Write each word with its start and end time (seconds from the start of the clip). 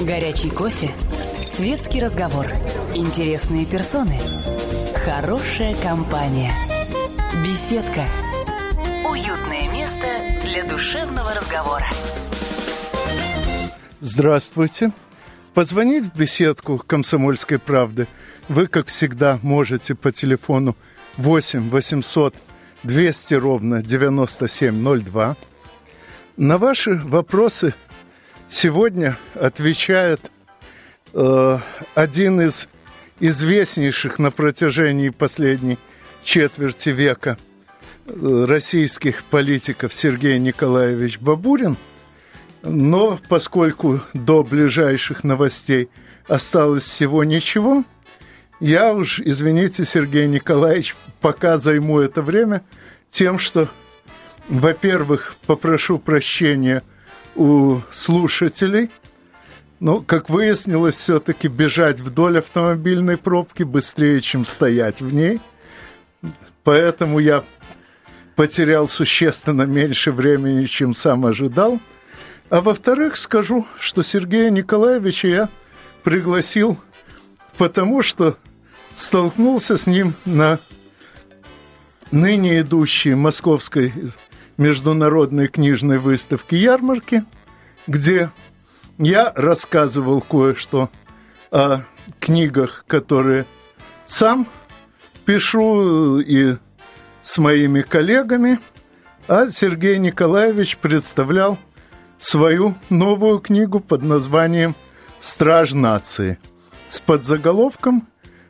Горячий 0.00 0.50
кофе. 0.50 0.90
Светский 1.46 2.00
разговор. 2.00 2.46
Интересные 2.94 3.64
персоны. 3.64 4.18
Хорошая 5.04 5.74
компания. 5.76 6.52
Беседка. 7.42 8.04
Уютное 9.08 9.72
место 9.72 10.06
для 10.44 10.64
душевного 10.64 11.32
разговора. 11.34 11.86
Здравствуйте. 14.00 14.92
Позвонить 15.54 16.04
в 16.04 16.14
беседку 16.14 16.82
«Комсомольской 16.86 17.58
правды» 17.58 18.06
вы, 18.48 18.66
как 18.66 18.88
всегда, 18.88 19.38
можете 19.42 19.94
по 19.94 20.12
телефону 20.12 20.76
8 21.16 21.70
800 21.70 22.34
200 22.82 23.34
ровно 23.34 23.82
9702. 23.82 25.36
На 26.36 26.58
ваши 26.58 26.96
вопросы 26.96 27.72
сегодня 28.48 29.16
отвечает 29.34 30.30
э, 31.12 31.58
один 31.94 32.40
из 32.40 32.68
известнейших 33.20 34.18
на 34.18 34.30
протяжении 34.30 35.08
последней 35.10 35.78
четверти 36.22 36.90
века 36.90 37.38
э, 38.06 38.44
российских 38.48 39.24
политиков 39.24 39.92
Сергей 39.94 40.38
Николаевич 40.38 41.18
Бабурин. 41.18 41.76
Но 42.62 43.18
поскольку 43.28 44.00
до 44.12 44.42
ближайших 44.42 45.22
новостей 45.22 45.88
осталось 46.26 46.82
всего 46.82 47.22
ничего, 47.22 47.84
я 48.58 48.94
уж, 48.94 49.20
извините, 49.20 49.84
Сергей 49.84 50.26
Николаевич, 50.26 50.96
пока 51.20 51.58
займу 51.58 52.00
это 52.00 52.22
время 52.22 52.62
тем, 53.10 53.38
что, 53.38 53.68
во-первых, 54.48 55.36
попрошу 55.46 55.98
прощения 55.98 56.82
у 57.36 57.80
слушателей, 57.92 58.90
но, 59.78 60.00
как 60.00 60.30
выяснилось, 60.30 60.96
все-таки 60.96 61.48
бежать 61.48 62.00
вдоль 62.00 62.38
автомобильной 62.38 63.16
пробки 63.16 63.62
быстрее, 63.62 64.20
чем 64.20 64.44
стоять 64.44 65.00
в 65.00 65.14
ней. 65.14 65.38
Поэтому 66.64 67.18
я 67.18 67.44
потерял 68.34 68.88
существенно 68.88 69.62
меньше 69.62 70.12
времени, 70.12 70.64
чем 70.64 70.94
сам 70.94 71.26
ожидал. 71.26 71.78
А 72.48 72.60
во-вторых, 72.60 73.16
скажу, 73.16 73.66
что 73.78 74.02
Сергея 74.02 74.50
Николаевича 74.50 75.28
я 75.28 75.48
пригласил, 76.04 76.78
потому 77.58 78.02
что 78.02 78.36
столкнулся 78.94 79.76
с 79.76 79.86
ним 79.86 80.14
на 80.24 80.58
ныне 82.10 82.60
идущей 82.60 83.14
московской 83.14 83.92
международной 84.56 85.48
книжной 85.48 85.98
выставке 85.98 86.56
ярмарки, 86.56 87.24
где 87.86 88.30
я 88.98 89.32
рассказывал 89.34 90.20
кое-что 90.20 90.90
о 91.50 91.82
книгах, 92.20 92.84
которые 92.86 93.46
сам 94.06 94.46
пишу 95.24 96.18
и 96.20 96.56
с 97.22 97.38
моими 97.38 97.82
коллегами, 97.82 98.58
а 99.28 99.48
Сергей 99.48 99.98
Николаевич 99.98 100.78
представлял 100.78 101.58
свою 102.18 102.74
новую 102.88 103.40
книгу 103.40 103.80
под 103.80 104.02
названием 104.02 104.74
«Страж 105.20 105.72
нации» 105.72 106.38
с 106.88 107.00
подзаголовком 107.00 108.08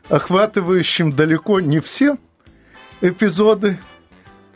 охватывающим 0.09 1.11
далеко 1.11 1.59
не 1.59 1.79
все 1.79 2.17
эпизоды, 3.01 3.77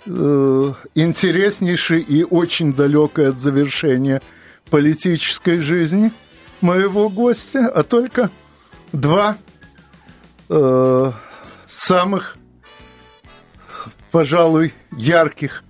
э, 0.06 0.74
интереснейший 0.96 2.02
и 2.02 2.24
очень 2.24 2.74
далекой 2.74 3.30
от 3.30 3.40
завершения 3.40 4.22
политической 4.70 5.58
жизни 5.58 6.12
моего 6.62 7.10
гостя, 7.10 7.68
а 7.68 7.84
только 7.84 8.30
два 8.92 9.38
э, 10.50 11.12
самых, 11.66 12.38
пожалуй, 14.12 14.74
ярких 14.92 15.64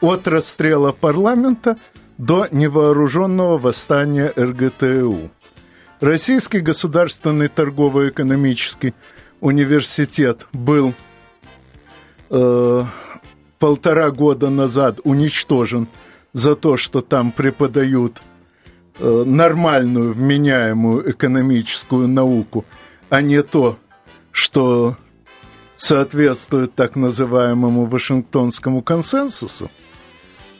от 0.00 0.28
расстрела 0.28 0.92
парламента 0.92 1.78
до 2.18 2.48
невооруженного 2.50 3.58
восстания 3.58 4.32
РГТУ. 4.36 5.30
Российский 6.00 6.60
государственный 6.60 7.48
торгово-экономический 7.48 8.94
университет 9.40 10.46
был 10.52 10.92
э, 12.30 12.84
полтора 13.58 14.10
года 14.10 14.50
назад 14.50 15.00
уничтожен 15.04 15.88
за 16.32 16.54
то, 16.54 16.76
что 16.76 17.00
там 17.00 17.32
преподают 17.32 18.20
э, 18.98 19.24
нормальную, 19.26 20.12
вменяемую 20.12 21.10
экономическую 21.10 22.08
науку, 22.08 22.64
а 23.08 23.22
не 23.22 23.42
то, 23.42 23.78
что 24.32 24.96
соответствует 25.76 26.74
так 26.74 26.96
называемому 26.96 27.84
Вашингтонскому 27.84 28.82
консенсусу. 28.82 29.70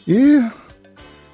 И, 0.05 0.41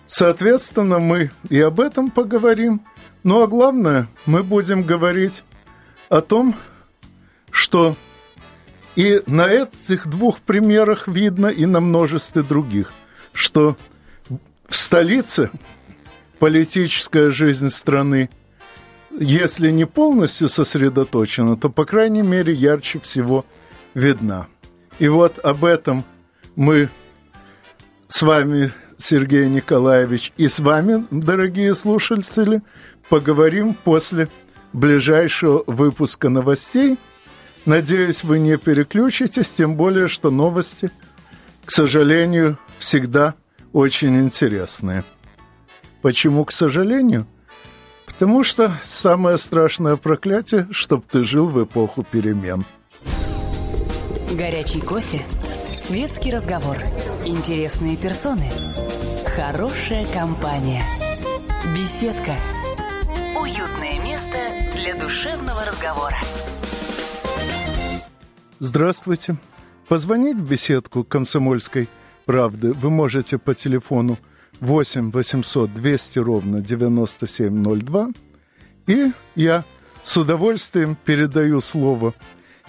соответственно, 0.06 0.98
мы 0.98 1.30
и 1.50 1.60
об 1.60 1.80
этом 1.80 2.10
поговорим. 2.10 2.80
Ну 3.22 3.42
а 3.42 3.46
главное, 3.46 4.08
мы 4.26 4.42
будем 4.42 4.82
говорить 4.82 5.44
о 6.08 6.20
том, 6.20 6.54
что 7.50 7.96
и 8.96 9.22
на 9.26 9.48
этих 9.48 10.06
двух 10.06 10.40
примерах 10.40 11.08
видно, 11.08 11.46
и 11.46 11.66
на 11.66 11.80
множестве 11.80 12.42
других, 12.42 12.92
что 13.32 13.76
в 14.68 14.76
столице 14.76 15.50
политическая 16.38 17.30
жизнь 17.30 17.70
страны, 17.70 18.28
если 19.18 19.70
не 19.70 19.86
полностью 19.86 20.48
сосредоточена, 20.48 21.56
то, 21.56 21.68
по 21.68 21.84
крайней 21.84 22.22
мере, 22.22 22.52
ярче 22.52 22.98
всего 23.00 23.46
видна. 23.94 24.46
И 24.98 25.08
вот 25.08 25.38
об 25.38 25.64
этом 25.64 26.04
мы 26.54 26.90
с 28.08 28.20
вами, 28.22 28.72
Сергей 28.98 29.48
Николаевич, 29.48 30.32
и 30.36 30.48
с 30.48 30.58
вами, 30.58 31.06
дорогие 31.10 31.74
слушатели, 31.74 32.62
поговорим 33.08 33.74
после 33.74 34.28
ближайшего 34.74 35.64
выпуска 35.66 36.28
новостей– 36.28 36.98
Надеюсь, 37.64 38.24
вы 38.24 38.40
не 38.40 38.56
переключитесь, 38.56 39.50
тем 39.50 39.76
более, 39.76 40.08
что 40.08 40.30
новости, 40.30 40.90
к 41.64 41.70
сожалению, 41.70 42.58
всегда 42.78 43.34
очень 43.72 44.18
интересные. 44.18 45.04
Почему, 46.02 46.44
к 46.44 46.52
сожалению? 46.52 47.26
Потому 48.06 48.42
что 48.42 48.72
самое 48.84 49.38
страшное 49.38 49.96
проклятие, 49.96 50.66
чтобы 50.72 51.04
ты 51.08 51.22
жил 51.22 51.46
в 51.46 51.62
эпоху 51.62 52.02
перемен. 52.02 52.64
Горячий 54.32 54.80
кофе, 54.80 55.22
светский 55.78 56.32
разговор, 56.32 56.78
интересные 57.24 57.96
персоны, 57.96 58.50
хорошая 59.36 60.04
компания, 60.06 60.82
беседка, 61.76 62.36
уютное 63.40 64.02
место 64.02 64.38
для 64.76 64.94
душевного 64.94 65.64
разговора. 65.64 66.16
Здравствуйте. 68.64 69.34
Позвонить 69.88 70.36
в 70.36 70.48
беседку 70.48 71.02
«Комсомольской 71.02 71.88
правды» 72.26 72.72
вы 72.72 72.90
можете 72.90 73.36
по 73.36 73.56
телефону 73.56 74.20
8 74.60 75.10
800 75.10 75.74
200 75.74 76.18
ровно 76.20 76.60
9702. 76.60 78.10
И 78.86 79.10
я 79.34 79.64
с 80.04 80.16
удовольствием 80.16 80.96
передаю 81.04 81.60
слово 81.60 82.14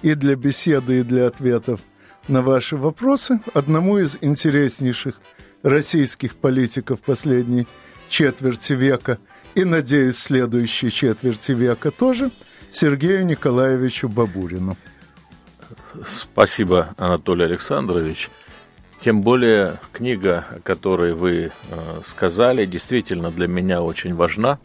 и 0.02 0.16
для 0.16 0.36
беседы, 0.36 1.02
и 1.02 1.04
для 1.04 1.28
ответов 1.28 1.80
на 2.28 2.42
ваши 2.42 2.76
вопросы 2.76 3.40
одному 3.54 4.00
из 4.00 4.18
интереснейших 4.20 5.22
российских 5.62 6.38
политиков 6.38 7.04
последней 7.04 7.68
четверти 8.10 8.74
века 8.74 9.20
и, 9.54 9.64
надеюсь, 9.64 10.18
следующей 10.18 10.90
четверти 10.90 11.52
века 11.52 11.92
тоже, 11.92 12.32
Сергею 12.72 13.28
Николаевичу 13.28 14.10
Бабурину. 14.10 14.76
Спасибо, 16.06 16.96
Анатолий 16.98 17.46
Александрович. 17.46 18.30
Тем 19.02 19.22
более 19.22 19.80
книга, 19.92 20.46
о 20.50 20.60
которой 20.60 21.14
вы 21.14 21.52
э, 21.70 22.02
сказали, 22.04 22.66
действительно 22.66 23.32
для 23.32 23.48
меня 23.48 23.82
очень 23.82 24.16
важна. 24.16 24.60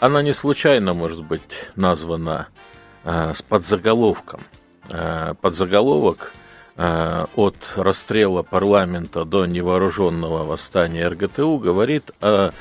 Она 0.00 0.22
не 0.22 0.34
случайно, 0.34 0.92
может 0.92 1.24
быть, 1.24 1.40
названа 1.76 2.48
э, 3.04 3.32
с 3.32 3.42
подзаголовком. 3.42 4.40
Э, 4.88 5.34
подзаголовок 5.40 6.32
от 6.76 7.74
расстрела 7.76 8.42
парламента 8.42 9.26
до 9.26 9.44
невооруженного 9.44 10.44
восстания 10.44 11.06
РГТУ 11.06 11.58
говорит 11.58 12.10
о 12.22 12.52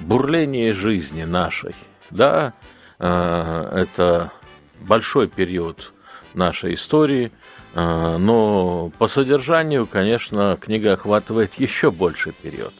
бурлении 0.00 0.70
жизни 0.70 1.24
нашей. 1.24 1.74
Да, 2.08 2.54
это 2.98 4.32
большой 4.80 5.28
период 5.28 5.92
нашей 6.34 6.74
истории. 6.74 7.32
А, 7.74 8.18
но 8.18 8.90
по 8.98 9.06
содержанию, 9.06 9.86
конечно, 9.86 10.58
книга 10.60 10.94
охватывает 10.94 11.54
еще 11.54 11.90
больший 11.90 12.32
период. 12.32 12.72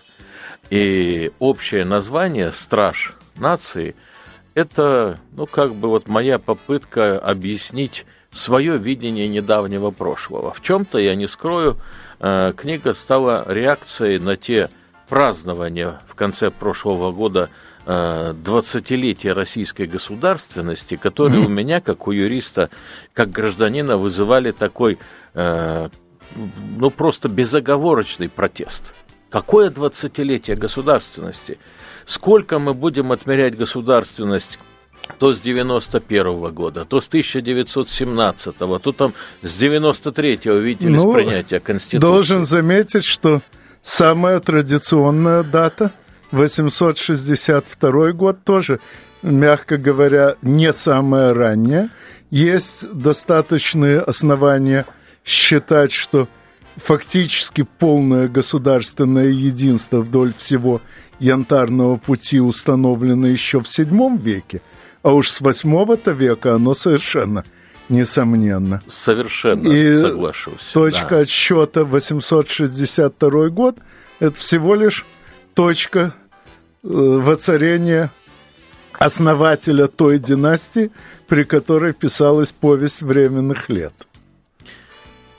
И 0.71 1.31
общее 1.39 1.85
название 1.85 2.53
«Страж 2.53 3.15
нации, 3.37 3.95
это, 4.55 5.19
ну, 5.33 5.47
как 5.47 5.75
бы 5.75 5.89
вот 5.89 6.09
моя 6.09 6.39
попытка 6.39 7.19
объяснить 7.19 8.05
свое 8.33 8.77
видение 8.77 9.29
недавнего 9.29 9.91
прошлого. 9.91 10.53
В 10.53 10.61
чем-то, 10.61 10.99
я 10.99 11.15
не 11.15 11.27
скрою, 11.27 11.77
э, 12.21 12.53
книга 12.57 12.95
стала 12.95 13.45
реакцией 13.49 14.19
на 14.19 14.37
те 14.37 14.71
празднования 15.09 16.01
в 16.09 16.15
конце 16.15 16.51
прошлого 16.51 17.11
года 17.11 17.51
20-летия 17.91 19.33
российской 19.33 19.87
государственности, 19.87 20.97
которые 20.97 21.43
mm-hmm. 21.43 21.47
у 21.47 21.49
меня, 21.49 21.81
как 21.81 22.07
у 22.07 22.13
юриста, 22.13 22.71
как 23.13 23.31
гражданина, 23.31 23.97
вызывали 23.97 24.51
такой, 24.51 24.99
э, 25.35 25.89
ну, 26.79 26.91
просто 26.91 27.29
безоговорочный 27.29 28.29
протест. 28.29 28.95
Какое 29.31 29.71
20-летие 29.71 30.57
государственности? 30.57 31.59
Сколько 32.07 32.59
мы 32.59 32.75
будем 32.75 33.13
отмерять 33.13 33.57
государственность 33.57 34.59
то 35.19 35.33
с 35.33 35.41
91 35.41 36.27
-го 36.27 36.53
года, 36.53 36.85
то 36.85 37.01
с 37.01 37.09
1917, 37.09 38.57
-го, 38.57 38.79
то 38.79 38.93
там 38.93 39.15
с 39.43 39.61
93-го, 39.61 40.55
видите 40.55 40.87
ли, 40.87 40.95
ну, 40.95 41.11
с 41.11 41.15
принятия 41.15 41.59
Конституции. 41.59 42.07
Должен 42.07 42.45
заметить, 42.45 43.05
что 43.05 43.41
самая 43.83 44.41
традиционная 44.41 45.43
дата 45.43 45.91
862 46.33 48.13
год 48.13 48.45
тоже, 48.45 48.81
мягко 49.23 49.77
говоря, 49.77 50.37
не 50.43 50.73
самая 50.73 51.35
ранняя. 51.35 51.91
Есть 52.31 52.93
достаточные 52.93 54.01
основания 54.01 54.87
считать, 55.25 55.93
что 55.93 56.29
фактически 56.77 57.63
полное 57.63 58.29
государственное 58.29 59.29
единство 59.29 60.01
вдоль 60.01 60.33
всего 60.33 60.81
янтарного 61.19 61.97
пути 61.97 62.41
установлено 62.41 63.27
еще 63.27 63.61
в 63.61 63.65
VII 63.65 64.19
веке, 64.19 64.63
а 65.03 65.13
уж 65.13 65.29
с 65.29 65.41
VIII 65.41 66.15
века 66.15 66.55
оно 66.55 66.75
совершенно 66.75 67.45
несомненно. 67.89 68.81
Совершенно 68.89 69.69
И 69.69 69.97
соглашусь. 69.97 70.71
Точка 70.73 71.11
да. 71.11 71.19
отсчета 71.21 71.85
862 71.85 73.49
год– 73.49 73.77
это 74.21 74.39
всего 74.39 74.75
лишь 74.77 75.05
точка 75.61 76.15
э, 76.83 76.89
воцарения 76.89 78.11
основателя 78.93 79.89
той 79.89 80.19
династии, 80.19 80.91
при 81.29 81.45
которой 81.45 81.93
писалась 81.93 82.51
повесть 82.51 83.03
временных 83.03 83.69
лет– 83.69 83.93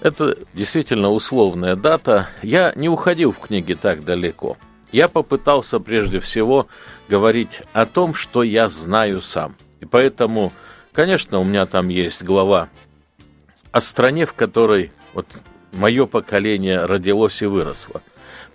это 0.02 0.36
действительно 0.54 1.10
условная 1.10 1.76
дата. 1.76 2.30
Я 2.42 2.74
не 2.76 2.90
уходил 2.90 3.32
в 3.32 3.40
книге 3.40 3.76
так 3.76 4.04
далеко. 4.04 4.58
Я 4.92 5.08
попытался 5.08 5.80
прежде 5.80 6.20
всего 6.20 6.68
говорить 7.08 7.62
о 7.72 7.86
том, 7.86 8.16
что 8.16 8.42
я 8.42 8.68
знаю 8.68 9.22
сам. 9.22 9.56
И 9.80 9.86
поэтому, 9.86 10.52
конечно, 10.92 11.38
у 11.38 11.44
меня 11.44 11.68
там 11.68 11.90
есть 11.90 12.24
глава 12.24 12.70
о 13.72 13.80
стране, 13.80 14.26
в 14.26 14.34
которой 14.34 14.92
вот 15.14 15.28
мое 15.72 16.08
поколение 16.08 16.84
родилось 16.86 17.42
и 17.44 17.46
выросло. 17.46 18.02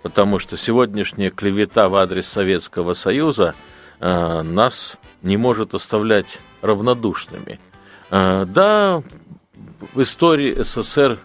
Потому 0.07 0.39
что 0.39 0.57
сегодняшняя 0.57 1.31
клевета 1.31 1.89
в 1.89 1.97
адрес 1.97 2.29
Советского 2.29 2.95
Союза 2.95 3.57
э, 3.99 4.43
нас 4.43 4.99
не 5.21 5.37
может 5.37 5.75
оставлять 5.75 6.39
равнодушными. 6.63 7.59
Э, 8.13 8.45
да, 8.47 9.03
в 9.93 10.01
истории 10.01 10.63
СССР 10.63 11.19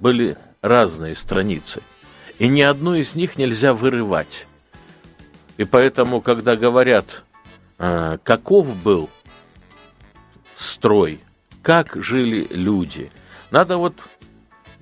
были 0.00 0.36
разные 0.60 1.16
страницы, 1.16 1.80
и 2.38 2.46
ни 2.46 2.60
одну 2.60 2.92
из 2.92 3.14
них 3.14 3.38
нельзя 3.38 3.72
вырывать. 3.72 4.46
И 5.56 5.64
поэтому, 5.64 6.20
когда 6.20 6.56
говорят, 6.56 7.22
а, 7.78 8.18
каков 8.18 8.76
был 8.82 9.08
строй, 10.58 11.20
как 11.62 11.96
жили 11.96 12.46
люди, 12.50 13.10
надо 13.50 13.78
вот 13.78 13.94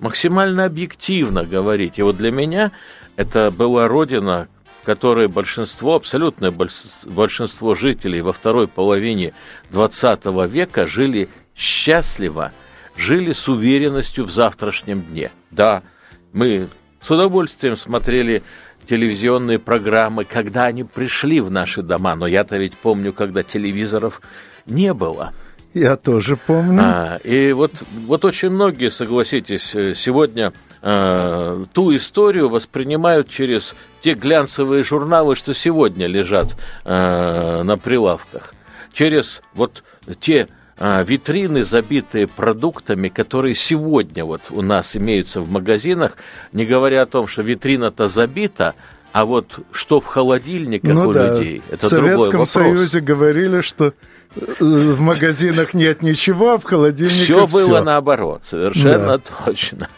максимально 0.03 0.65
объективно 0.65 1.45
говорить. 1.45 1.97
И 1.97 2.01
вот 2.01 2.17
для 2.17 2.31
меня 2.31 2.71
это 3.15 3.51
была 3.51 3.87
родина, 3.87 4.47
которой 4.83 5.27
большинство, 5.27 5.95
абсолютное 5.95 6.51
большинство 6.51 7.75
жителей 7.75 8.21
во 8.21 8.33
второй 8.33 8.67
половине 8.67 9.33
20 9.71 10.25
века 10.49 10.87
жили 10.87 11.29
счастливо– 11.55 12.51
жили 12.97 13.33
с 13.33 13.47
уверенностью 13.47 14.25
в 14.25 14.31
завтрашнем 14.31 15.01
дне. 15.01 15.31
Да, 15.51 15.83
мы 16.31 16.67
с 16.99 17.09
удовольствием 17.09 17.75
смотрели 17.75 18.43
телевизионные 18.87 19.59
программы, 19.59 20.25
когда 20.25 20.65
они 20.65 20.83
пришли 20.83 21.39
в 21.39 21.49
наши 21.49 21.81
дома, 21.81 22.15
но 22.15 22.27
я-то 22.27 22.57
ведь 22.57 22.75
помню, 22.75 23.13
когда 23.13 23.43
телевизоров 23.43 24.21
не 24.65 24.93
было. 24.93 25.33
Я 25.73 25.95
тоже 25.95 26.35
помню. 26.35 26.81
А, 26.83 27.19
и 27.23 27.51
вот, 27.51 27.71
вот 28.05 28.25
очень 28.25 28.49
многие, 28.49 28.91
согласитесь, 28.91 29.73
э, 29.73 29.93
сегодня 29.95 30.53
э, 30.83 31.65
ту 31.73 31.95
историю 31.95 32.49
воспринимают 32.49 33.29
через 33.29 33.73
те 34.01 34.13
глянцевые 34.13 34.83
журналы, 34.83 35.35
что 35.35 35.53
сегодня 35.53 36.05
лежат 36.05 36.55
э, 36.85 37.63
на 37.63 37.77
прилавках, 37.77 38.53
через 38.93 39.41
вот 39.53 39.83
те 40.19 40.47
а, 40.77 41.03
витрины, 41.03 41.63
забитые 41.63 42.27
продуктами, 42.27 43.07
которые 43.07 43.53
сегодня 43.53 44.25
вот 44.25 44.41
у 44.49 44.61
нас 44.61 44.97
имеются 44.97 45.39
в 45.39 45.49
магазинах, 45.49 46.17
не 46.51 46.65
говоря 46.65 47.03
о 47.03 47.05
том, 47.05 47.27
что 47.27 47.43
витрина-то 47.43 48.07
забита, 48.07 48.73
а 49.11 49.25
вот 49.25 49.59
что 49.71 50.01
в 50.01 50.05
холодильниках 50.05 50.93
ну, 50.93 51.09
у 51.09 51.13
да. 51.13 51.35
людей, 51.35 51.61
это 51.69 51.85
В 51.85 51.89
Советском 51.89 52.45
Союзе 52.47 53.01
говорили, 53.01 53.61
что 53.61 53.93
э, 54.35 54.41
в 54.59 54.99
магазинах 54.99 55.75
нет 55.75 56.01
ничего, 56.01 56.53
а 56.53 56.57
в 56.57 56.63
холодильниках 56.63 57.23
все. 57.23 57.47
было 57.47 57.75
все. 57.75 57.83
наоборот, 57.83 58.41
совершенно 58.43 59.19
да. 59.19 59.45
точно. 59.45 59.89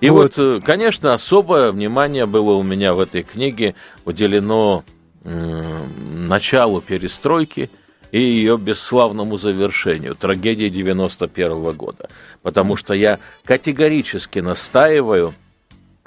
И 0.00 0.10
вот. 0.10 0.36
вот, 0.36 0.38
э, 0.38 0.60
конечно, 0.64 1.14
особое 1.14 1.72
внимание 1.72 2.26
было 2.26 2.52
у 2.52 2.62
меня 2.62 2.94
в 2.94 3.00
этой 3.00 3.22
книге 3.22 3.74
уделено 4.04 4.84
началу 5.22 6.80
перестройки– 6.80 7.68
и 8.12 8.20
ее 8.20 8.58
бесславному 8.58 9.36
завершению, 9.36 10.14
трагедии 10.14 10.68
91 10.68 11.72
года. 11.72 12.08
Потому 12.42 12.76
что 12.76 12.94
я 12.94 13.18
категорически 13.44 14.40
настаиваю, 14.40 15.34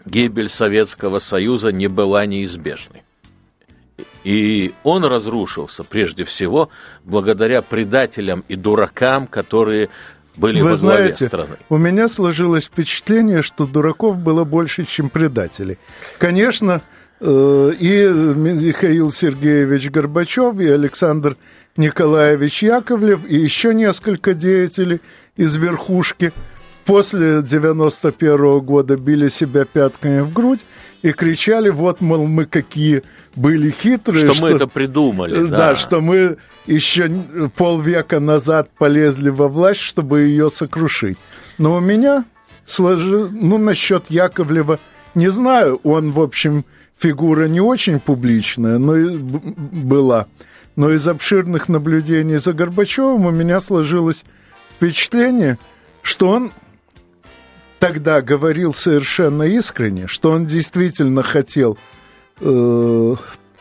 гибель 0.05 0.49
Советского 0.49 1.19
Союза 1.19 1.71
не 1.71 1.87
была 1.87 2.25
неизбежной. 2.25 3.03
И 4.23 4.73
он 4.83 5.05
разрушился 5.05 5.83
прежде 5.83 6.23
всего 6.23 6.69
благодаря 7.03 7.61
предателям 7.61 8.43
и 8.47 8.55
дуракам, 8.55 9.27
которые 9.27 9.89
были 10.35 10.61
Вы 10.61 10.69
во 10.69 10.75
знаете, 10.75 11.27
страны. 11.27 11.57
У 11.69 11.77
меня 11.77 12.07
сложилось 12.07 12.65
впечатление, 12.65 13.41
что 13.41 13.65
дураков 13.65 14.17
было 14.17 14.43
больше, 14.43 14.85
чем 14.85 15.09
предателей. 15.09 15.77
Конечно, 16.17 16.81
э, 17.19 17.71
и 17.79 18.07
Михаил 18.07 19.11
Сергеевич 19.11 19.89
Горбачев, 19.89 20.59
и 20.59 20.67
Александр 20.67 21.37
Николаевич 21.77 22.63
Яковлев 22.63 23.25
и 23.27 23.37
еще 23.37 23.73
несколько 23.73 24.33
деятелей 24.33 25.01
из 25.35 25.55
верхушки 25.55 26.31
после 26.85 27.41
91 27.41 28.35
-го 28.35 28.61
года 28.61 28.97
били 28.97 29.29
себя 29.29 29.65
пятками 29.65 30.21
в 30.21 30.31
грудь 30.33 30.65
и 31.03 31.11
кричали, 31.11 31.69
вот, 31.69 32.01
мол, 32.01 32.25
мы 32.25 32.45
какие 32.45 33.03
были 33.35 33.69
хитрые. 33.69 34.25
Что, 34.25 34.33
что 34.33 34.45
мы 34.45 34.51
это 34.53 34.67
придумали. 34.67 35.45
Да, 35.47 35.57
да, 35.57 35.75
что 35.75 36.01
мы 36.01 36.37
еще 36.65 37.11
полвека 37.55 38.19
назад 38.19 38.69
полезли 38.77 39.29
во 39.29 39.47
власть, 39.47 39.81
чтобы 39.81 40.21
ее 40.21 40.49
сокрушить. 40.49 41.17
Но 41.59 41.75
у 41.75 41.79
меня 41.79 42.25
сложи... 42.65 43.29
ну, 43.29 43.59
насчет 43.59 44.09
Яковлева 44.09 44.79
не 45.13 45.29
знаю, 45.29 45.79
он, 45.83 46.11
в 46.11 46.19
общем, 46.19 46.65
фигура 46.97 47.47
не 47.47 47.61
очень 47.61 47.99
публичная, 47.99 48.79
но 48.79 48.95
и 48.95 49.15
была 49.15 50.27
но 50.75 50.91
из 50.91 51.07
обширных 51.07 51.69
наблюдений 51.69 52.37
за 52.37 52.53
Горбачевым 52.53 53.25
у 53.25 53.31
меня 53.31 53.59
сложилось 53.59 54.25
впечатление, 54.75 55.57
что 56.01 56.29
он 56.29 56.51
тогда 57.83 58.21
говорил 58.21 58.73
совершенно 58.73 59.43
искренне, 59.43 60.07
что 60.07 60.31
он 60.31 60.45
действительно 60.45 61.21
хотел 61.21 61.77
э, 62.39 63.15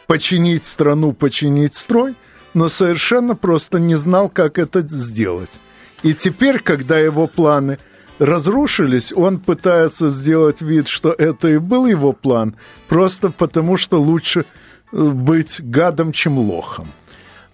починить 0.06 0.64
страну, 0.64 1.12
починить 1.12 1.74
строй, 1.74 2.14
но 2.54 2.68
совершенно 2.68 3.34
просто 3.34 3.80
не 3.80 3.96
знал, 3.96 4.28
как 4.28 4.60
это 4.60 4.82
сделать. 4.82 5.60
И 6.04 6.14
теперь, 6.14 6.60
когда 6.60 7.00
его 7.00 7.26
планы 7.26 7.78
разрушились, 8.20 9.12
он 9.12 9.40
пытается 9.40 10.08
сделать 10.08 10.62
вид, 10.62 10.86
что 10.86 11.10
это 11.10 11.48
и 11.48 11.58
был 11.58 11.86
его 11.86 12.12
план, 12.12 12.54
просто 12.86 13.32
потому 13.32 13.76
что 13.76 14.00
лучше 14.00 14.44
э, 14.92 14.96
быть 14.96 15.60
гадом, 15.60 16.12
чем 16.12 16.38
лохом. 16.38 16.86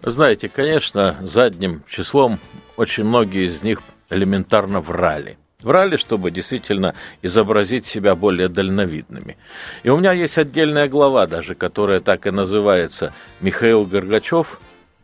Знаете, 0.02 0.50
конечно, 0.50 1.16
задним 1.22 1.82
числом 1.88 2.38
очень 2.76 3.04
многие 3.04 3.46
из 3.46 3.62
них 3.62 3.80
элементарно 4.10 4.82
врали. 4.82 5.38
Врали, 5.62 5.96
чтобы 5.96 6.30
действительно 6.30 6.94
изобразить 7.20 7.84
себя 7.84 8.14
более 8.14 8.48
дальновидными. 8.48 9.36
И 9.82 9.88
у 9.90 9.96
меня 9.96 10.12
есть 10.12 10.38
отдельная 10.38 10.86
глава 10.88 11.26
даже, 11.26 11.56
которая 11.56 11.98
так 11.98 12.28
и 12.28 12.30
называется 12.30 13.12
«Михаил 13.40 13.84
Горгачев. 13.84 14.60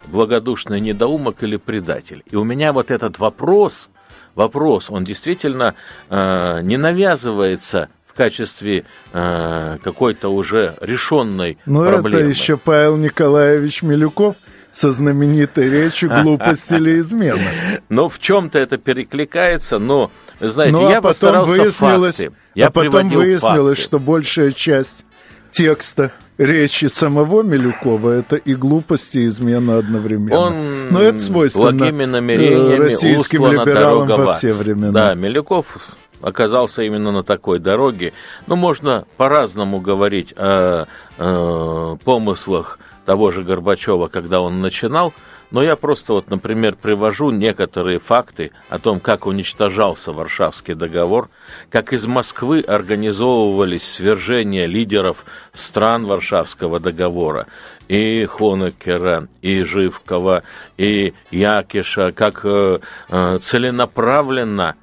благодушный 0.06 0.78
недоумок 0.80 1.42
или 1.42 1.56
предатель. 1.56 2.22
И 2.30 2.36
у 2.36 2.44
меня 2.44 2.72
вот 2.72 2.90
этот 2.92 3.18
вопрос, 3.18 3.88
вопрос, 4.36 4.90
он 4.90 5.02
действительно 5.02 5.74
э, 6.08 6.60
не 6.62 6.76
навязывается 6.76 7.88
в 8.06 8.12
качестве 8.12 8.84
э, 9.12 9.78
какой-то 9.82 10.28
уже 10.28 10.74
решенной 10.80 11.58
Но 11.66 11.84
проблемы. 11.84 12.20
это 12.20 12.28
еще 12.28 12.58
Павел 12.58 12.96
Николаевич 12.96 13.82
Милюков 13.82 14.36
со 14.74 14.90
знаменитой 14.90 15.70
речью 15.70 16.10
«Глупость 16.22 16.70
или 16.72 16.98
измена». 17.00 17.40
Но 17.88 18.08
в 18.08 18.18
чем-то 18.18 18.58
это 18.58 18.76
перекликается, 18.76 19.78
но, 19.78 20.10
знаете, 20.40 20.76
ну, 20.76 20.86
а 20.86 20.90
я 20.90 21.00
потом 21.00 21.46
выяснилось, 21.46 22.16
факты. 22.16 22.32
Я 22.54 22.66
а 22.66 22.70
потом 22.70 23.08
выяснилось, 23.08 23.78
факты. 23.78 23.82
что 23.82 23.98
большая 23.98 24.52
часть 24.52 25.06
текста 25.50 26.12
речи 26.36 26.86
самого 26.86 27.42
Милюкова 27.42 28.10
это 28.10 28.36
и 28.36 28.54
глупость, 28.54 29.14
и 29.14 29.26
измена 29.28 29.78
одновременно. 29.78 30.38
Он 30.38 30.88
Но 30.90 31.00
это 31.00 31.18
свойственно 31.18 31.84
э, 31.84 32.76
российским 32.76 33.46
либералам 33.46 34.08
дорога 34.08 34.22
в 34.22 34.26
во 34.26 34.34
все 34.34 34.52
времена. 34.52 34.90
Да, 34.90 35.14
Милюков 35.14 35.96
оказался 36.20 36.82
именно 36.82 37.12
на 37.12 37.22
такой 37.22 37.60
дороге. 37.60 38.12
Ну, 38.48 38.56
можно 38.56 39.04
по-разному 39.16 39.80
говорить 39.80 40.34
о, 40.36 40.86
э, 41.18 41.96
помыслах 42.02 42.78
того 43.04 43.30
же 43.30 43.42
Горбачева, 43.42 44.08
когда 44.08 44.40
он 44.40 44.60
начинал, 44.60 45.12
но 45.50 45.62
я 45.62 45.76
просто 45.76 46.14
вот, 46.14 46.30
например, 46.30 46.74
привожу 46.74 47.30
некоторые 47.30 48.00
факты 48.00 48.50
о 48.68 48.78
том, 48.78 48.98
как 48.98 49.26
уничтожался 49.26 50.12
Варшавский 50.12 50.74
договор, 50.74 51.28
как 51.70 51.92
из 51.92 52.06
Москвы 52.06 52.60
организовывались 52.60 53.86
свержения 53.88 54.66
лидеров 54.66 55.24
стран 55.52 56.06
Варшавского 56.06 56.80
договора, 56.80 57.46
и 57.86 58.24
Хонекера, 58.24 59.28
и 59.42 59.62
Живкова, 59.62 60.42
и 60.76 61.14
Якиша, 61.30 62.12
как 62.12 62.44
э, 62.44 62.78
э, 63.10 63.38
целенаправленно 63.40 64.76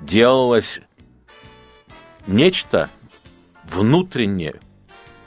делалось 0.00 0.80
нечто 2.26 2.88
внутреннее, 3.64 4.60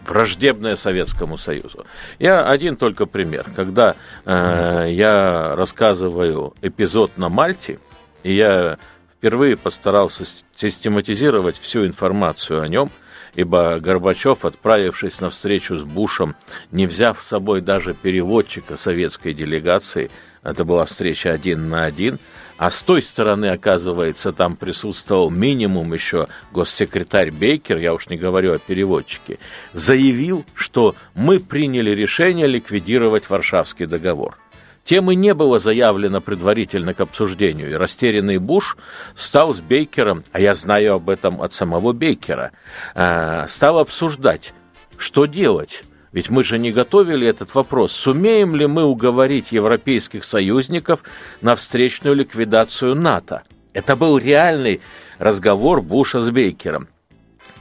враждебное 0.06 0.76
Советскому 0.76 1.38
Союзу. 1.38 1.86
Я 2.20 2.46
один 2.46 2.76
только 2.76 3.06
пример. 3.06 3.46
Когда 3.56 3.96
э, 4.26 4.88
я 4.90 5.56
рассказываю 5.56 6.54
эпизод 6.62 7.18
на 7.18 7.30
Мальте, 7.30 7.80
и 8.24 8.34
я 8.34 8.78
впервые 9.18 9.58
постарался 9.58 10.26
систематизировать 10.56 11.58
всю 11.58 11.86
информацию 11.86 12.62
о 12.62 12.68
нем, 12.68 12.90
ибо 13.36 13.80
Горбачев, 13.80 14.46
отправившись 14.46 15.22
на 15.22 15.30
встречу 15.30 15.78
с 15.78 15.84
Бушем, 15.84 16.36
не 16.72 16.88
взяв 16.88 17.22
с 17.22 17.28
собой 17.28 17.62
даже 17.62 17.94
переводчика 17.94 18.78
советской 18.78 19.34
делегации, 19.34 20.10
это 20.42 20.64
была 20.64 20.86
встреча 20.86 21.32
один 21.32 21.70
на 21.70 21.84
один, 21.86 22.20
а 22.60 22.72
с 22.72 22.84
той 22.84 23.02
стороны, 23.02 23.46
оказывается, 23.48 24.34
там 24.34 24.58
присутствовал 24.58 25.30
минимум 25.30 25.94
еще 25.94 26.28
госсекретарь 26.52 27.32
Бейкер, 27.32 27.78
я 27.78 27.94
уж 27.94 28.10
не 28.10 28.18
говорю 28.18 28.54
о 28.54 28.60
переводчике, 28.60 29.40
заявил, 29.72 30.46
что 30.56 30.94
мы 31.16 31.40
приняли 31.40 31.92
решение 31.92 32.48
ликвидировать 32.48 33.30
Варшавский 33.30 33.86
договор. 33.86 34.38
Темы 34.84 35.16
не 35.16 35.34
было 35.34 35.60
заявлено 35.60 36.20
предварительно 36.20 36.94
к 36.94 37.00
обсуждению, 37.00 37.70
и 37.70 37.76
растерянный 37.76 38.40
Буш 38.40 38.76
стал 39.16 39.54
с 39.54 39.62
Бейкером, 39.62 40.26
а 40.34 40.42
я 40.42 40.54
знаю 40.54 40.96
об 40.96 41.10
этом 41.10 41.42
от 41.42 41.54
самого 41.54 41.94
Бейкера, 41.94 42.52
э, 42.94 43.46
стал 43.48 43.80
обсуждать, 43.80 44.54
что 44.98 45.28
делать. 45.28 45.84
Ведь 46.12 46.30
мы 46.30 46.44
же 46.44 46.58
не 46.58 46.72
готовили 46.72 47.28
этот 47.28 47.54
вопрос. 47.54 47.92
Сумеем 47.92 48.56
ли 48.56 48.66
мы 48.66 48.84
уговорить 48.84 49.52
европейских 49.52 50.24
союзников 50.24 51.04
на 51.42 51.56
встречную 51.56 52.16
ликвидацию 52.16 52.96
НАТО? 52.96 53.44
Это 53.74 53.96
был 53.96 54.18
реальный 54.18 54.82
разговор 55.20 55.82
Буша 55.82 56.22
с 56.22 56.30
Бейкером. 56.32 56.88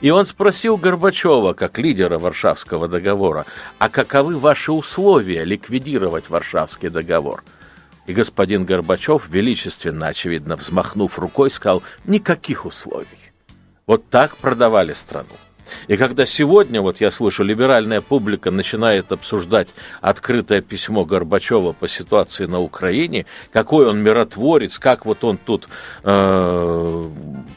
И 0.00 0.10
он 0.10 0.26
спросил 0.26 0.76
Горбачева, 0.76 1.52
как 1.54 1.78
лидера 1.78 2.18
Варшавского 2.18 2.88
договора, 2.88 3.46
а 3.78 3.88
каковы 3.88 4.38
ваши 4.38 4.72
условия 4.72 5.44
ликвидировать 5.44 6.30
Варшавский 6.30 6.88
договор? 6.88 7.42
И 8.06 8.14
господин 8.14 8.64
Горбачев, 8.64 9.28
величественно, 9.28 10.06
очевидно, 10.06 10.56
взмахнув 10.56 11.18
рукой, 11.18 11.50
сказал, 11.50 11.82
никаких 12.06 12.64
условий. 12.64 13.06
Вот 13.86 14.08
так 14.08 14.36
продавали 14.36 14.94
страну. 14.94 15.36
И 15.86 15.96
когда 15.96 16.26
сегодня, 16.26 16.80
вот 16.80 17.00
я 17.00 17.10
слышу, 17.10 17.44
либеральная 17.44 18.00
публика 18.00 18.50
начинает 18.50 19.12
обсуждать 19.12 19.68
открытое 20.00 20.60
письмо 20.60 21.04
Горбачева 21.04 21.72
по 21.72 21.88
ситуации 21.88 22.46
на 22.46 22.60
Украине, 22.60 23.26
какой 23.52 23.86
он 23.86 24.00
миротворец, 24.00 24.78
как 24.78 25.06
вот 25.06 25.24
он 25.24 25.38
тут 25.38 25.68
э, 26.04 27.04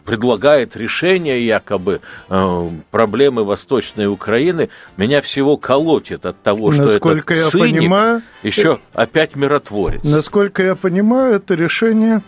предлагает 0.05 0.75
решение 0.75 1.45
якобы 1.45 2.01
э, 2.29 2.69
проблемы 2.91 3.43
Восточной 3.43 4.07
Украины, 4.07 4.69
меня 4.97 5.21
всего 5.21 5.57
колотит 5.57 6.25
от 6.25 6.41
того, 6.41 6.71
что 6.71 6.83
Насколько 6.83 7.33
этот 7.33 7.45
я 7.45 7.49
циник 7.51 7.77
понимаю, 7.77 8.21
еще 8.43 8.79
опять 8.93 9.35
миротворец. 9.35 10.03
Насколько 10.03 10.63
я 10.63 10.75
понимаю, 10.75 11.35
это 11.35 11.53
решение 11.55 12.21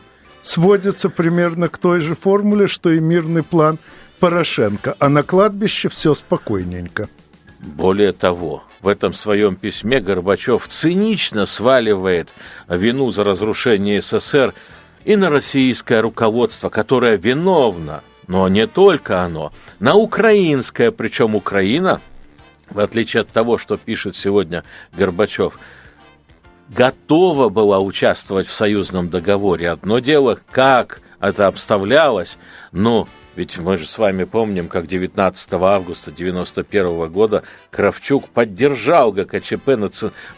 сводится 0.43 1.09
примерно 1.09 1.69
к 1.69 1.77
той 1.77 2.01
же 2.01 2.15
формуле, 2.15 2.67
что 2.67 2.91
и 2.91 2.99
мирный 2.99 3.43
план 3.43 3.79
Порошенко, 4.23 4.95
а 4.99 5.09
на 5.09 5.21
кладбище 5.21 5.89
все 5.89 6.13
спокойненько. 6.13 7.09
Более 7.59 8.13
того, 8.13 8.63
в 8.79 8.87
этом 8.87 9.13
своем 9.13 9.57
письме 9.57 9.99
Горбачев 9.99 10.65
цинично 10.69 11.45
сваливает 11.45 12.29
вину 12.69 13.11
за 13.11 13.25
разрушение 13.25 14.01
СССР 14.01 14.53
и 15.03 15.17
на 15.17 15.29
российское 15.29 15.99
руководство, 15.99 16.69
которое 16.69 17.17
виновно, 17.17 18.01
но 18.29 18.47
не 18.47 18.65
только 18.65 19.23
оно, 19.23 19.51
на 19.81 19.95
украинское, 19.95 20.91
причем 20.91 21.35
Украина, 21.35 21.99
в 22.69 22.79
отличие 22.79 23.23
от 23.23 23.27
того, 23.27 23.57
что 23.57 23.75
пишет 23.75 24.15
сегодня 24.15 24.63
Горбачев, 24.93 25.59
готова 26.69 27.49
была 27.49 27.81
участвовать 27.81 28.47
в 28.47 28.53
союзном 28.53 29.09
договоре. 29.09 29.69
Одно 29.69 29.99
дело, 29.99 30.39
как 30.49 31.01
это 31.19 31.47
обставлялось, 31.47 32.37
но 32.71 33.09
ведь 33.35 33.57
мы 33.57 33.77
же 33.77 33.87
с 33.87 33.97
вами 33.97 34.25
помним, 34.25 34.67
как 34.67 34.85
19 34.85 35.53
августа 35.53 36.11
1991 36.11 37.11
года 37.11 37.43
Кравчук 37.71 38.29
поддержал 38.29 39.11
ГКЧП, 39.11 39.71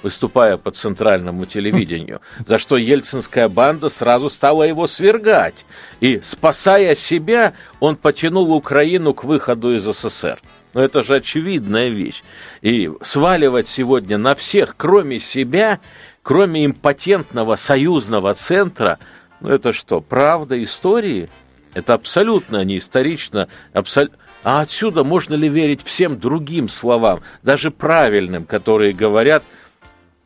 выступая 0.02 0.58
по 0.58 0.72
центральному 0.72 1.46
телевидению, 1.46 2.22
за 2.48 2.58
что 2.58 2.78
ельцинская 2.78 3.50
банда 3.50 3.90
сразу 3.90 4.30
стала 4.30 4.64
его 4.64 4.88
свергать. 4.88 5.66
И, 6.00 6.22
спасая 6.24 6.96
себя, 6.96 7.54
он 7.80 7.98
потянул 7.98 8.52
Украину 8.54 9.14
к 9.14 9.26
выходу 9.26 9.76
из 9.76 9.84
СССР. 9.84 10.40
Но 10.74 10.82
это 10.82 11.04
же 11.04 11.16
очевидная 11.16 11.90
вещь. 11.90 12.22
И 12.62 12.90
сваливать 13.02 13.68
сегодня 13.68 14.18
на 14.18 14.36
всех, 14.36 14.76
кроме 14.78 15.20
себя, 15.20 15.80
кроме 16.22 16.66
импотентного 16.66 17.56
союзного 17.56 18.34
центра, 18.34 19.00
ну 19.40 19.50
это 19.50 19.74
что, 19.74 20.02
правда 20.02 20.62
истории? 20.62 21.30
Это 21.76 21.94
абсолютно 21.94 22.64
не 22.64 22.80
исторично. 22.80 23.48
Абсол... 23.74 24.08
А 24.44 24.62
отсюда 24.62 25.04
можно 25.04 25.36
ли 25.36 25.50
верить 25.50 25.84
всем 25.84 26.20
другим 26.20 26.70
словам, 26.70 27.20
даже 27.44 27.70
правильным, 27.70 28.46
которые 28.46 28.94
говорят 28.94 29.44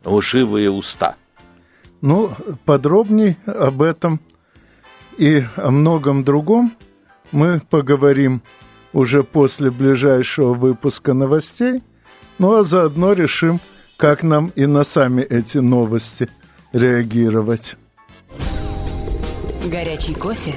лживые 0.06 0.70
уста? 0.70 1.16
Ну, 2.02 2.32
подробней 2.66 3.38
об 3.46 3.82
этом 3.82 4.22
и 5.18 5.44
о 5.58 5.72
многом 5.72 6.24
другом 6.24 6.74
мы 7.32 7.62
поговорим 7.70 8.42
уже 8.94 9.24
после 9.24 9.72
ближайшего 9.72 10.54
выпуска 10.54 11.14
новостей. 11.14 11.84
Ну 12.38 12.56
а 12.56 12.64
заодно 12.64 13.14
решим, 13.14 13.60
как 13.98 14.24
нам 14.24 14.52
и 14.56 14.66
на 14.66 14.84
сами 14.84 15.22
эти 15.22 15.58
новости 15.58 16.30
реагировать. 16.74 17.76
Горячий 19.66 20.14
кофе, 20.14 20.56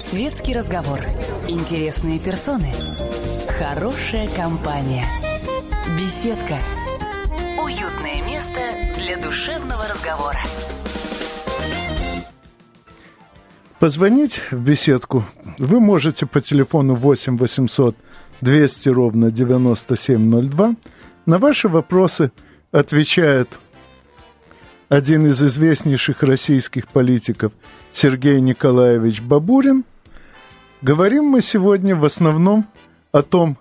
светский 0.00 0.54
разговор, 0.54 1.00
интересные 1.48 2.18
персоны, 2.18 2.72
хорошая 3.58 4.28
компания, 4.28 5.04
беседка, 5.98 6.58
уютное 7.62 8.22
место 8.26 8.60
для 8.98 9.16
душевного 9.16 9.84
разговора. 9.88 10.38
Позвонить 13.78 14.40
в 14.50 14.60
беседку 14.60 15.24
вы 15.58 15.80
можете 15.80 16.26
по 16.26 16.40
телефону 16.40 16.94
8 16.94 17.36
800 17.36 17.96
200 18.40 18.88
ровно 18.88 19.30
9702. 19.30 20.74
На 21.26 21.38
ваши 21.38 21.68
вопросы 21.68 22.32
отвечает 22.72 23.58
один 24.88 25.26
из 25.26 25.42
известнейших 25.42 26.22
российских 26.22 26.88
политиков 26.88 27.52
Сергей 27.92 28.40
Николаевич 28.40 29.20
Бабурин. 29.20 29.84
Говорим 30.80 31.24
мы 31.24 31.42
сегодня 31.42 31.94
в 31.94 32.04
основном 32.04 32.66
о 33.12 33.22
том, 33.22 33.58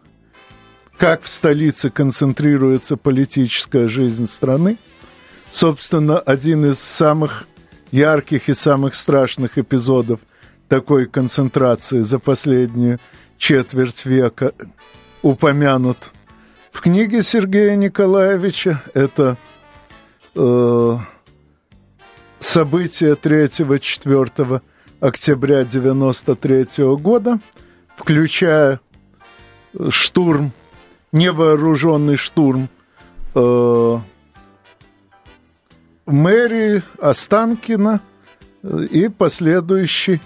как 0.98 1.24
в 1.24 1.28
столице 1.28 1.90
концентрируется 1.90 2.98
политическая 2.98 3.88
жизнь 3.88 4.28
страны, 4.28 4.78
собственно, 5.52 6.20
один 6.20 6.66
из 6.66 6.80
самых 6.80 7.48
ярких 7.92 8.50
и 8.50 8.54
самых 8.54 8.96
страшных 8.96 9.58
эпизодов 9.58 10.22
такой 10.68 11.06
концентрации 11.08 12.02
за 12.02 12.20
последнюю 12.20 13.00
четверть 13.38 14.06
века 14.06 14.54
упомянут 15.22 16.12
в 16.72 16.82
книге 16.82 17.22
Сергея 17.22 17.76
Николаевича. 17.76 18.84
Это 18.94 19.38
э, 20.36 20.98
события 22.39 23.13
3-4 23.13 24.62
октября 25.00 25.63
93 25.63 26.96
года, 26.96 27.39
включая 27.96 28.79
штурм, 29.89 30.51
невооруженный 31.12 32.15
штурм 32.15 32.70
э, 33.36 33.98
мэрии 36.06 36.84
Останкина 37.00 38.01
и 38.63 39.08
последующий 39.10 40.22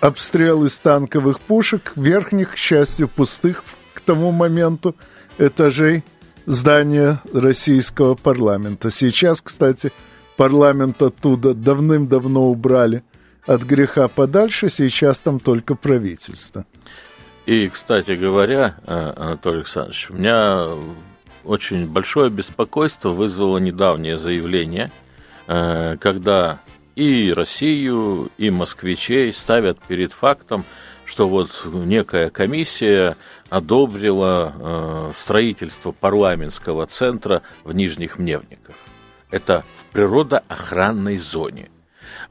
обстрел 0.00 0.64
из 0.64 0.78
танковых 0.78 1.40
пушек 1.40 1.92
верхних, 1.96 2.52
к 2.52 2.56
счастью, 2.56 3.08
пустых 3.08 3.64
к 3.94 4.00
тому 4.00 4.30
моменту 4.30 4.94
этажей 5.38 6.04
здания 6.46 7.20
российского 7.32 8.14
парламента. 8.14 8.90
Сейчас, 8.90 9.40
кстати, 9.40 9.92
парламент 10.40 11.02
оттуда 11.02 11.52
давным-давно 11.52 12.48
убрали 12.48 13.02
от 13.44 13.62
греха 13.62 14.08
подальше, 14.08 14.70
сейчас 14.70 15.20
там 15.20 15.38
только 15.38 15.74
правительство. 15.74 16.64
И, 17.44 17.68
кстати 17.68 18.12
говоря, 18.12 18.76
э, 18.86 19.12
Анатолий 19.16 19.58
Александрович, 19.58 20.08
у 20.08 20.14
меня 20.14 20.66
очень 21.44 21.86
большое 21.86 22.30
беспокойство 22.30 23.10
вызвало 23.10 23.58
недавнее 23.58 24.16
заявление, 24.16 24.90
э, 25.46 25.98
когда 26.00 26.60
и 26.96 27.34
Россию, 27.34 28.30
и 28.38 28.48
москвичей 28.48 29.34
ставят 29.34 29.78
перед 29.86 30.12
фактом, 30.14 30.64
что 31.04 31.28
вот 31.28 31.50
некая 31.66 32.30
комиссия 32.30 33.18
одобрила 33.50 34.54
э, 34.54 35.12
строительство 35.14 35.92
парламентского 35.92 36.86
центра 36.86 37.42
в 37.62 37.74
Нижних 37.74 38.18
Мневниках. 38.18 38.74
Это 39.30 39.64
в 39.76 39.86
природоохранной 39.86 41.18
зоне– 41.18 41.70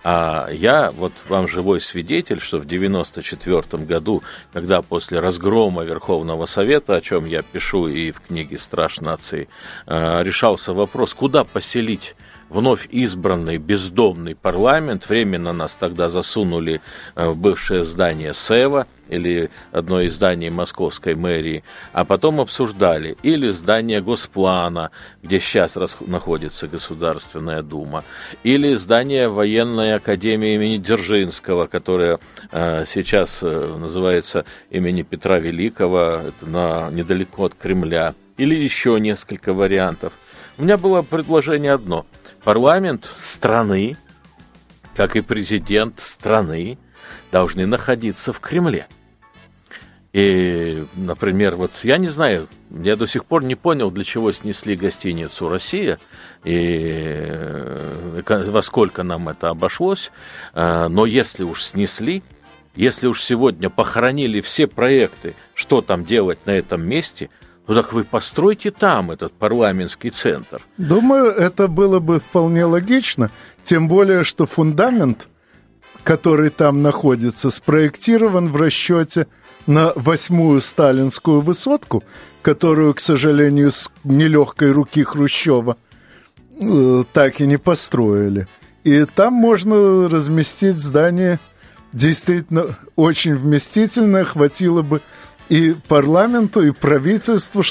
а 0.04 0.50
я, 0.50 0.92
вот 0.92 1.12
вам 1.28 1.48
живой 1.48 1.82
свидетель, 1.82 2.40
что 2.40 2.58
в 2.58 2.66
94 2.66 3.84
году, 3.84 4.24
когда 4.54 4.82
после 4.82 5.20
разгрома 5.20 5.84
Верховного 5.84 6.46
Совета, 6.46 6.96
о 6.96 7.02
чем 7.02 7.26
я 7.26 7.42
пишу 7.42 7.88
и 7.88 8.12
в 8.12 8.22
книге 8.22 8.58
«Страж 8.58 9.02
нации», 9.02 9.50
а, 9.86 10.22
решался 10.22 10.74
вопрос, 10.74 11.14
куда 11.14 11.44
поселить 11.44 12.16
вновь 12.50 12.88
избранный 12.92 13.58
бездомный 13.58 14.36
парламент. 14.36 15.08
Временно 15.08 15.54
нас 15.54 15.76
тогда 15.76 16.10
засунули 16.10 16.82
э, 17.16 17.28
в 17.28 17.38
бывшее 17.38 17.84
здание 17.84 18.34
СЭВа 18.34 18.88
или 19.08 19.50
одно 19.72 20.02
из 20.02 20.16
зданий 20.16 20.50
московской 20.50 21.16
мэрии, 21.16 21.64
а 21.94 22.06
потом 22.06 22.40
обсуждали 22.40 23.18
или 23.24 23.50
здание 23.50 24.02
Госплана, 24.02 24.92
где 25.24 25.40
сейчас 25.40 25.78
находится 26.06 26.68
Государственная 26.68 27.64
Дума, 27.64 28.04
или 28.44 28.76
здание 28.76 29.28
военной 29.30 29.96
академии 29.96 30.54
имени 30.54 30.78
Дзержинского, 30.78 31.66
которое 31.68 32.20
э, 32.52 32.86
сейчас 32.88 33.40
э, 33.42 33.76
называется 33.78 34.46
имени 34.70 35.02
Петра 35.02 35.40
Великого, 35.40 36.22
это 36.28 36.46
на, 36.46 36.92
недалеко 36.92 37.46
от 37.46 37.56
Кремля, 37.56 38.14
или 38.38 38.56
еще 38.56 39.00
несколько 39.00 39.54
вариантов. 39.54 40.14
У 40.58 40.64
меня 40.64 40.78
было 40.78 41.02
предложение 41.02 41.74
одно– 41.74 42.06
Парламент 42.44 43.10
страны, 43.16 43.98
как 44.96 45.16
и 45.16 45.22
президент 45.22 46.00
страны, 46.00 46.78
должны 47.32 47.66
находиться 47.66 48.34
в 48.34 48.40
Кремле. 48.40 48.88
И, 50.12 50.86
например, 50.96 51.56
вот 51.56 51.72
я 51.84 51.98
не 51.98 52.08
знаю, 52.08 52.48
я 52.72 52.96
до 52.96 53.06
сих 53.06 53.26
пор 53.26 53.44
не 53.44 53.56
понял, 53.56 53.92
для 53.92 54.04
чего 54.04 54.32
снесли 54.32 54.76
гостиницу 54.76 55.48
«Россия» 55.48 56.00
и 56.44 56.56
э, 57.28 58.22
во 58.26 58.62
сколько 58.64 59.04
нам 59.04 59.30
это 59.30 59.50
обошлось. 59.50 60.12
А, 60.54 60.90
но 60.90 61.06
если 61.06 61.44
уж 61.44 61.64
снесли, 61.64 62.24
если 62.76 63.06
уж 63.06 63.22
сегодня 63.22 63.70
похоронили 63.70 64.42
все 64.42 64.66
проекты, 64.66 65.36
что 65.54 65.82
там 65.82 66.04
делать 66.04 66.40
на 66.46 66.52
этом 66.52 66.82
месте, 66.82 67.30
ну 67.70 67.76
так 67.76 67.94
вы 67.94 68.04
постройте 68.04 68.72
там 68.72 69.12
этот 69.12 69.32
парламентский 69.32 70.10
центр. 70.10 70.66
Думаю, 70.78 71.32
это 71.32 71.68
было 71.68 72.00
бы 72.00 72.20
вполне 72.20 72.66
логично, 72.66 73.30
тем 73.64 73.88
более, 73.88 74.24
что 74.24 74.48
фундамент, 74.48 75.28
который 76.04 76.50
там 76.50 76.82
находится, 76.82 77.52
спроектирован 77.52 78.48
в 78.50 78.56
расчете 78.56 79.28
на 79.68 79.94
восьмую 79.96 80.62
сталинскую 80.62 81.42
высотку, 81.42 82.04
которую, 82.42 82.96
к 82.96 83.00
сожалению, 83.00 83.70
с 83.70 83.92
нелегкой 84.04 84.72
руки 84.72 85.04
Хрущева 85.04 85.78
э, 86.60 87.04
так 87.14 87.40
и 87.40 87.46
не 87.46 87.58
построили. 87.58 88.48
И 88.84 89.06
там 89.06 89.34
можно 89.34 90.10
разместить 90.10 90.80
здание 90.80 91.40
действительно 91.94 92.78
очень 92.96 93.36
вместительное, 93.36 94.26
хватило 94.26 94.82
бы 94.82 95.02
и 95.50 95.76
парламенту, 95.88 96.66
и 96.66 96.72
правительству. 96.72 97.64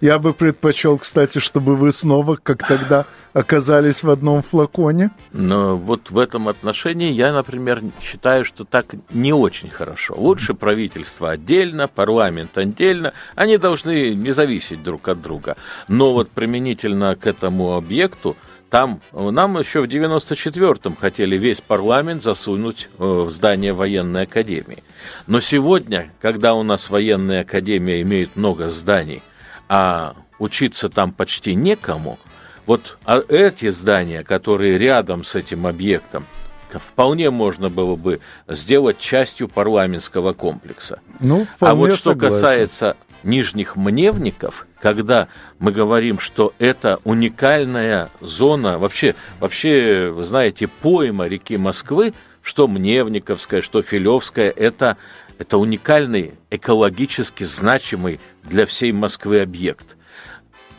Я 0.00 0.18
бы 0.18 0.34
предпочел, 0.34 0.98
кстати, 0.98 1.38
чтобы 1.38 1.74
вы 1.74 1.90
снова, 1.90 2.38
как 2.42 2.66
тогда, 2.68 3.06
оказались 3.32 4.02
в 4.02 4.10
одном 4.10 4.42
флаконе. 4.42 5.10
Но 5.32 5.76
вот 5.76 6.10
в 6.10 6.18
этом 6.18 6.48
отношении 6.48 7.10
я, 7.10 7.32
например, 7.32 7.82
считаю, 8.02 8.44
что 8.44 8.64
так 8.64 8.94
не 9.10 9.32
очень 9.32 9.70
хорошо. 9.70 10.14
Лучше 10.16 10.52
правительство 10.52 11.30
отдельно, 11.30 11.88
парламент 11.88 12.58
отдельно. 12.58 13.14
Они 13.34 13.56
должны 13.56 14.14
не 14.14 14.32
зависеть 14.32 14.82
друг 14.82 15.08
от 15.08 15.22
друга. 15.22 15.56
Но 15.88 16.12
вот 16.12 16.30
применительно 16.30 17.14
к 17.14 17.26
этому 17.26 17.74
объекту, 17.74 18.36
там 18.70 19.00
нам 19.12 19.58
еще 19.58 19.80
в 19.80 19.84
94-м 19.84 20.96
хотели 20.96 21.36
весь 21.36 21.60
парламент 21.60 22.22
засунуть 22.22 22.88
э, 22.98 23.04
в 23.04 23.30
здание 23.30 23.72
военной 23.72 24.22
академии. 24.22 24.82
Но 25.26 25.40
сегодня, 25.40 26.12
когда 26.20 26.54
у 26.54 26.62
нас 26.62 26.90
военная 26.90 27.42
академия 27.42 28.02
имеет 28.02 28.34
много 28.36 28.68
зданий, 28.68 29.22
а 29.68 30.16
учиться 30.38 30.88
там 30.88 31.12
почти 31.12 31.54
некому, 31.54 32.18
вот 32.66 32.98
а 33.04 33.20
эти 33.28 33.70
здания, 33.70 34.24
которые 34.24 34.78
рядом 34.78 35.24
с 35.24 35.34
этим 35.36 35.66
объектом, 35.66 36.26
вполне 36.72 37.30
можно 37.30 37.68
было 37.68 37.96
бы 37.96 38.20
сделать 38.48 38.98
частью 38.98 39.48
парламентского 39.48 40.32
комплекса. 40.32 41.00
Ну, 41.20 41.46
а 41.60 41.74
вот 41.74 41.92
что 41.94 42.10
согласен. 42.10 42.40
касается 42.40 42.96
нижних 43.26 43.76
мневников, 43.76 44.66
когда 44.80 45.28
мы 45.58 45.72
говорим, 45.72 46.18
что 46.18 46.54
это 46.58 47.00
уникальная 47.04 48.08
зона, 48.20 48.78
вообще, 48.78 49.14
вообще, 49.40 50.10
вы 50.10 50.24
знаете, 50.24 50.68
пойма 50.68 51.26
реки 51.28 51.56
Москвы, 51.56 52.14
что 52.42 52.68
Мневниковская, 52.68 53.60
что 53.60 53.82
Филевская, 53.82 54.50
это, 54.50 54.96
это 55.38 55.58
уникальный, 55.58 56.34
экологически 56.50 57.44
значимый 57.44 58.20
для 58.44 58.64
всей 58.66 58.92
Москвы 58.92 59.40
объект. 59.40 59.96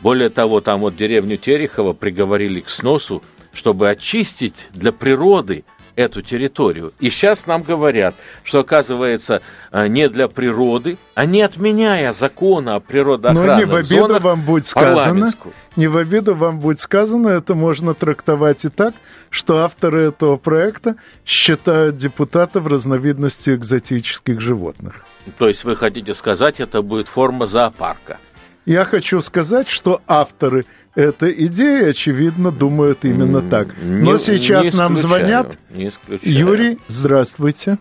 Более 0.00 0.30
того, 0.30 0.60
там 0.60 0.80
вот 0.80 0.96
деревню 0.96 1.36
Терехова 1.36 1.92
приговорили 1.92 2.60
к 2.60 2.68
сносу, 2.68 3.22
чтобы 3.52 3.90
очистить 3.90 4.68
для 4.72 4.92
природы– 4.92 5.64
эту 5.98 6.22
территорию. 6.22 6.92
И 7.00 7.10
сейчас 7.10 7.46
нам 7.46 7.62
говорят, 7.62 8.14
что 8.44 8.60
оказывается 8.60 9.42
э, 9.72 9.88
не 9.88 10.08
для 10.08 10.28
природы, 10.28 10.96
а 11.14 11.26
не 11.26 11.42
отменяя 11.42 12.12
закона 12.12 12.76
о 12.76 12.80
природоохранных 12.80 13.56
Но 13.56 13.58
не 13.58 13.64
в 13.64 13.74
обиду 13.74 14.06
зонах, 14.06 14.22
вам 14.22 14.42
будет 14.42 14.66
сказано, 14.68 15.32
не 15.74 15.88
в 15.88 15.96
обиду 15.96 16.36
вам 16.36 16.60
будет 16.60 16.80
сказано, 16.80 17.28
это 17.30 17.54
можно 17.54 17.94
трактовать 17.94 18.64
и 18.64 18.68
так, 18.68 18.94
что 19.28 19.58
авторы 19.58 20.02
этого 20.02 20.36
проекта 20.36 20.94
считают 21.26 21.96
депутатов 21.96 22.68
разновидностью 22.68 23.56
экзотических 23.56 24.40
животных. 24.40 25.04
То 25.36 25.48
есть 25.48 25.64
вы 25.64 25.74
хотите 25.74 26.14
сказать, 26.14 26.60
это 26.60 26.80
будет 26.80 27.08
форма 27.08 27.46
зоопарка? 27.46 28.18
Я 28.68 28.84
хочу 28.84 29.22
сказать, 29.22 29.66
что 29.66 30.02
авторы 30.06 30.66
этой 30.94 31.32
идеи, 31.46 31.88
очевидно, 31.88 32.52
думают 32.52 32.98
именно 33.06 33.40
так. 33.40 33.68
Но 33.82 34.12
не, 34.12 34.18
сейчас 34.18 34.74
не 34.74 34.78
нам 34.78 34.94
звонят. 34.94 35.56
Не 35.70 35.90
Юрий, 36.20 36.76
здравствуйте. 36.86 37.78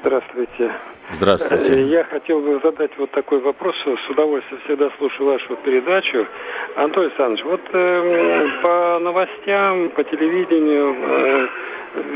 Здравствуйте. 0.00 0.72
Здравствуйте. 1.14 1.72
Э, 1.72 1.82
я 1.88 2.04
хотел 2.04 2.38
бы 2.38 2.60
задать 2.62 2.92
вот 2.96 3.10
такой 3.10 3.40
вопрос. 3.40 3.74
С 3.82 4.08
удовольствием 4.08 4.60
всегда 4.66 4.88
слушаю 4.98 5.30
вашу 5.30 5.56
передачу. 5.64 6.28
Анатолий 6.76 7.08
Александрович, 7.08 7.44
вот 7.44 7.62
э, 7.72 8.48
по 8.62 9.00
новостям, 9.00 9.88
по 9.96 10.04
телевидению 10.04 10.94
э, 10.94 11.48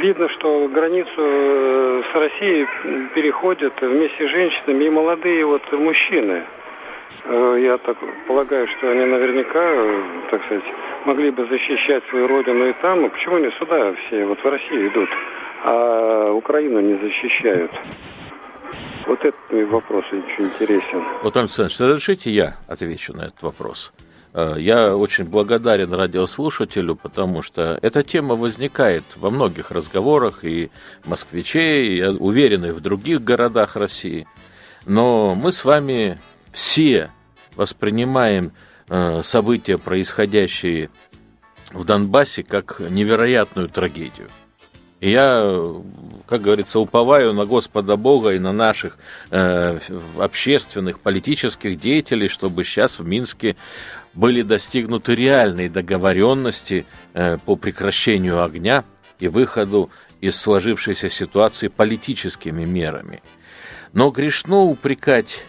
видно, 0.00 0.28
что 0.28 0.68
границу 0.68 1.10
э, 1.16 2.02
с 2.12 2.14
Россией 2.14 2.68
переходят 3.16 3.72
вместе 3.80 4.28
с 4.28 4.30
женщинами 4.30 4.84
и 4.84 4.90
молодые 4.90 5.44
вот 5.46 5.62
мужчины. 5.72 6.44
Э, 7.24 7.58
я 7.60 7.78
так 7.78 7.96
полагаю, 8.26 8.66
что 8.76 8.90
они 8.90 9.04
наверняка, 9.04 9.62
э, 9.62 10.02
так 10.30 10.44
сказать, 10.44 10.64
могли 11.06 11.30
бы 11.30 11.46
защищать 11.46 12.02
свою 12.10 12.26
родину 12.26 12.68
и 12.68 12.72
там. 12.82 13.08
Почему 13.10 13.36
они 13.36 13.50
сюда 13.58 13.94
все 13.94 14.24
вот 14.24 14.42
в 14.42 14.44
Россию 14.44 14.88
идут, 14.88 15.08
а 15.64 16.32
Украину 16.32 16.80
не 16.80 16.94
защищают? 16.98 17.70
Вот 19.06 19.24
этот 19.24 19.70
вопрос 19.70 20.04
очень 20.12 20.46
интересен. 20.46 21.04
Вот, 21.22 21.36
Александр 21.36 21.72
разрешите 21.78 22.30
я 22.30 22.54
отвечу 22.68 23.12
на 23.14 23.22
этот 23.22 23.42
вопрос? 23.42 23.92
Э, 24.34 24.54
я 24.58 24.96
очень 24.96 25.24
благодарен 25.24 25.92
радиослушателю, 25.92 26.96
потому 26.96 27.42
что 27.42 27.78
эта 27.82 28.02
тема 28.02 28.34
возникает 28.34 29.04
во 29.16 29.30
многих 29.30 29.70
разговорах 29.70 30.44
и 30.44 30.70
москвичей, 31.04 31.98
я 31.98 32.10
и 32.66 32.70
в 32.70 32.80
других 32.80 33.22
городах 33.22 33.76
России. 33.76 34.26
Но 34.86 35.36
мы 35.36 35.52
с 35.52 35.64
вами 35.64 36.18
все 36.52 37.10
воспринимаем 37.56 38.52
э, 38.88 39.22
события, 39.22 39.78
происходящие 39.78 40.90
в 41.72 41.84
Донбассе, 41.84 42.42
как 42.42 42.80
невероятную 42.80 43.68
трагедию. 43.68 44.28
Я, 45.00 45.58
как 46.26 46.42
говорится, 46.42 46.78
уповаю 46.78 47.32
на 47.32 47.44
Господа 47.44 47.96
Бога 47.96 48.34
и 48.34 48.38
на 48.38 48.52
наших 48.52 48.98
э, 49.30 49.80
общественных, 50.16 51.00
политических 51.00 51.78
деятелей, 51.80 52.28
чтобы 52.28 52.62
сейчас 52.62 53.00
в 53.00 53.04
Минске 53.04 53.56
были 54.14 54.42
достигнуты 54.42 55.16
реальные 55.16 55.70
договоренности 55.70 56.86
э, 57.14 57.38
по 57.38 57.56
прекращению 57.56 58.44
огня 58.44 58.84
и 59.18 59.26
выходу 59.26 59.90
из 60.20 60.36
сложившейся 60.36 61.08
ситуации 61.08 61.66
политическими 61.66 62.64
мерами. 62.64 63.22
Но 63.92 64.10
грешно 64.10 64.60
упрекать 64.60 65.42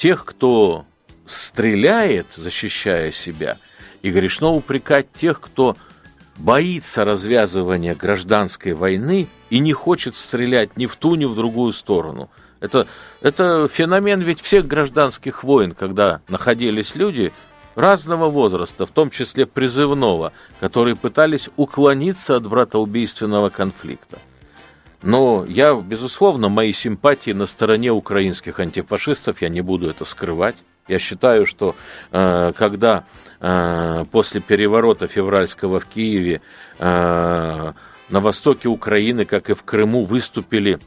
тех, 0.00 0.24
кто 0.24 0.86
стреляет, 1.26 2.28
защищая 2.34 3.12
себя, 3.12 3.58
и 4.00 4.10
грешно 4.10 4.48
упрекать 4.48 5.12
тех, 5.12 5.42
кто 5.42 5.76
боится 6.38 7.04
развязывания 7.04 7.94
гражданской 7.94 8.72
войны 8.72 9.28
и 9.50 9.58
не 9.58 9.74
хочет 9.74 10.16
стрелять 10.16 10.74
ни 10.78 10.86
в 10.86 10.96
ту, 10.96 11.16
ни 11.16 11.26
в 11.26 11.34
другую 11.34 11.74
сторону. 11.74 12.30
Это, 12.60 12.86
это 13.20 13.68
феномен 13.70 14.22
ведь 14.22 14.40
всех 14.40 14.66
гражданских 14.66 15.44
войн, 15.44 15.72
когда 15.72 16.22
находились 16.28 16.94
люди 16.94 17.30
разного 17.74 18.30
возраста, 18.30 18.86
в 18.86 18.90
том 18.92 19.10
числе 19.10 19.44
призывного, 19.44 20.32
которые 20.60 20.96
пытались 20.96 21.50
уклониться 21.56 22.36
от 22.36 22.46
братоубийственного 22.46 23.50
конфликта. 23.50 24.18
Но 25.02 25.44
я, 25.48 25.74
безусловно, 25.74 26.48
мои 26.48 26.72
симпатии 26.72 27.30
на 27.30 27.46
стороне 27.46 27.90
украинских 27.90 28.60
антифашистов, 28.60 29.40
я 29.42 29.48
не 29.48 29.62
буду 29.62 29.88
это 29.88 30.04
скрывать. 30.04 30.56
Я 30.88 30.98
считаю, 30.98 31.46
что 31.46 31.74
э, 32.10 32.52
когда 32.56 33.04
э, 33.40 34.04
после 34.10 34.40
переворота 34.40 35.06
февральского 35.06 35.80
в 35.80 35.86
Киеве 35.86 36.42
э, 36.78 37.72
на 38.10 38.20
востоке 38.20 38.68
Украины, 38.68 39.24
как 39.24 39.50
и 39.50 39.54
в 39.54 39.62
Крыму, 39.62 40.04
выступили 40.04 40.80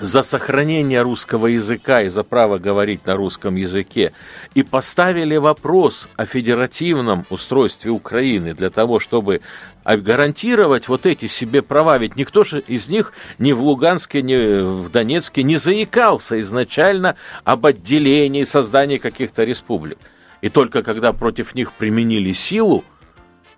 за 0.00 0.22
сохранение 0.22 1.02
русского 1.02 1.46
языка 1.46 2.02
и 2.02 2.08
за 2.08 2.24
право 2.24 2.58
говорить 2.58 3.06
на 3.06 3.14
русском 3.14 3.54
языке, 3.54 4.12
и 4.54 4.62
поставили 4.62 5.36
вопрос 5.36 6.08
о 6.16 6.26
федеративном 6.26 7.24
устройстве 7.30 7.90
Украины 7.90 8.54
для 8.54 8.70
того, 8.70 8.98
чтобы 8.98 9.40
гарантировать 9.84 10.88
вот 10.88 11.06
эти 11.06 11.26
себе 11.26 11.62
права. 11.62 11.98
Ведь 11.98 12.16
никто 12.16 12.42
же 12.42 12.60
из 12.60 12.88
них 12.88 13.12
ни 13.38 13.52
в 13.52 13.60
Луганске, 13.62 14.22
ни 14.22 14.82
в 14.82 14.90
Донецке 14.90 15.42
не 15.42 15.56
заикался 15.56 16.40
изначально 16.40 17.16
об 17.44 17.66
отделении, 17.66 18.42
создании 18.42 18.98
каких-то 18.98 19.44
республик. 19.44 19.98
И 20.40 20.48
только 20.48 20.82
когда 20.82 21.12
против 21.12 21.54
них 21.54 21.72
применили 21.72 22.32
силу, 22.32 22.84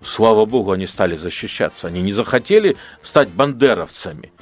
слава 0.03 0.45
богу, 0.45 0.73
они 0.73 0.87
стали 0.87 1.17
защищаться. 1.17 1.87
Они 1.87 2.03
не 2.03 2.13
захотели 2.13 2.77
стать 3.03 3.29
бандеровцами. 3.31 4.33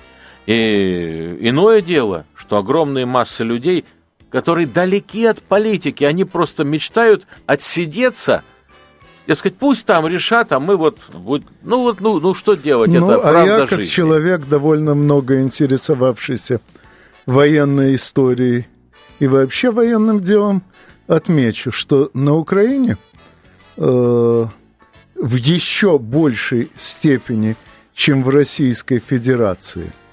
И 0.47 1.39
иное 1.41 1.81
дело, 1.81 2.27
что 2.35 2.59
огромные 2.59 3.07
массы 3.07 3.45
людей, 3.45 3.85
которые 4.31 4.67
далеки 4.67 5.25
от 5.25 5.43
политики, 5.43 6.05
они 6.05 6.25
просто 6.25 6.65
мечтают 6.65 7.27
отсидеться– 7.47 8.43
сказать, 9.33 9.57
пусть 9.57 9.87
там 9.87 10.07
решат, 10.07 10.53
а 10.53 10.61
мы 10.61 10.77
вот, 10.77 10.99
вот 11.13 11.43
ну 11.63 11.83
вот, 11.83 12.01
ну, 12.01 12.21
ну 12.21 12.35
что 12.35 12.55
делать, 12.55 12.93
ну, 12.93 13.07
это 13.07 13.17
а 13.17 13.33
правда 13.33 13.59
я, 13.61 13.67
как 13.67 13.79
жизни. 13.79 13.91
человек, 13.91 14.47
довольно 14.47 14.95
много 14.95 15.41
интересовавшийся 15.41 16.61
военной 17.25 17.95
историей 17.95 18.67
и 19.21 19.27
вообще 19.27 19.71
военным 19.71 20.21
делом, 20.21 20.63
отмечу, 21.07 21.73
что 21.73 22.11
на 22.13 22.35
Украине 22.35 22.99
э, 23.79 24.47
в 25.15 25.35
еще 25.35 25.99
большей 25.99 26.71
степени, 26.77 27.57
чем 27.95 28.23
в 28.23 28.29
Российской 28.29 28.99
Федерации– 28.99 29.91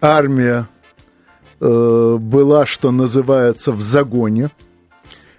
армия 0.00 0.68
э, 1.60 2.16
была, 2.18 2.66
что 2.66 2.90
называется, 2.90 3.72
в 3.72 3.80
загоне. 3.80 4.50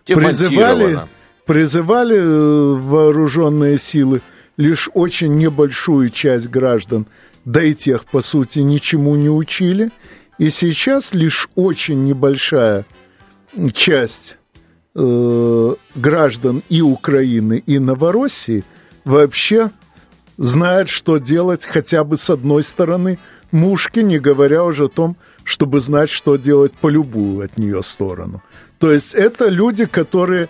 Призывали, 0.06 1.00
призывали 1.46 2.18
э, 2.18 2.74
вооруженные 2.80 3.78
силы 3.78 4.22
лишь 4.58 4.90
очень 4.94 5.38
небольшую 5.38 6.10
часть 6.10 6.50
граждан, 6.50 7.08
да 7.46 7.64
и 7.64 7.74
тех, 7.74 8.06
по 8.06 8.22
сути, 8.22 8.60
ничему 8.60 9.16
не 9.16 9.30
учили. 9.30 9.92
И 10.38 10.50
сейчас 10.50 11.14
лишь 11.14 11.50
очень 11.56 12.04
небольшая 12.06 12.86
часть 13.74 14.38
э, 14.96 15.76
граждан 15.96 16.64
и 16.70 16.82
Украины, 16.82 17.64
и 17.66 17.80
Новороссии 17.80 18.64
вообще 19.06 19.72
знает, 20.38 20.90
что 20.90 21.18
делать 21.18 21.66
хотя 21.66 22.04
бы 22.04 22.18
с 22.18 22.30
одной 22.30 22.64
стороны– 22.64 23.18
мушки, 23.52 24.00
не 24.00 24.20
говоря 24.20 24.64
уже 24.64 24.86
о 24.86 24.90
том, 24.90 25.18
чтобы 25.44 25.80
знать, 25.80 26.10
что 26.10 26.36
делать 26.36 26.74
по 26.74 26.90
любую 26.90 27.46
от 27.46 27.58
нее 27.58 27.84
сторону. 27.84 28.42
То 28.78 28.92
есть 28.92 29.14
это 29.14 29.48
люди, 29.48 29.86
которые 29.86 30.50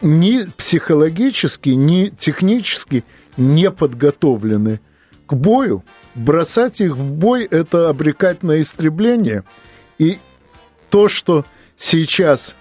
ни 0.00 0.44
психологически, 0.56 1.70
ни 1.70 2.08
технически 2.08 3.04
не 3.36 3.70
подготовлены 3.70 4.80
к 5.26 5.34
бою. 5.34 5.84
Бросать 6.14 6.80
их 6.80 6.96
в 6.96 7.12
бой– 7.12 7.44
это 7.50 7.88
обрекать 7.88 8.42
на 8.42 8.60
истребление. 8.60 9.44
И 9.98 10.18
то, 10.90 11.08
что 11.08 11.44
сейчас 11.76 12.54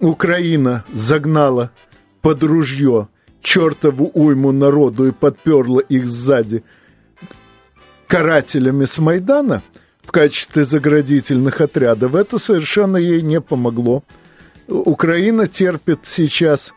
Украина 0.00 0.84
загнала 0.92 1.70
под 2.22 2.42
ружье 2.42 3.08
чертову 3.42 4.10
уйму 4.14 4.52
народу 4.52 5.06
и 5.06 5.12
подперла 5.12 5.80
их 5.80 6.06
сзади– 6.06 6.64
карателями 8.08 8.86
с 8.86 8.98
Майдана 8.98 9.62
в 10.02 10.10
качестве 10.10 10.64
заградительных 10.64 11.60
отрядов, 11.60 12.14
это 12.14 12.38
совершенно 12.38 12.96
ей 12.96 13.20
не 13.22 13.40
помогло. 13.40 14.02
Украина 14.66 15.46
терпит 15.46 16.00
сейчас 16.04 16.74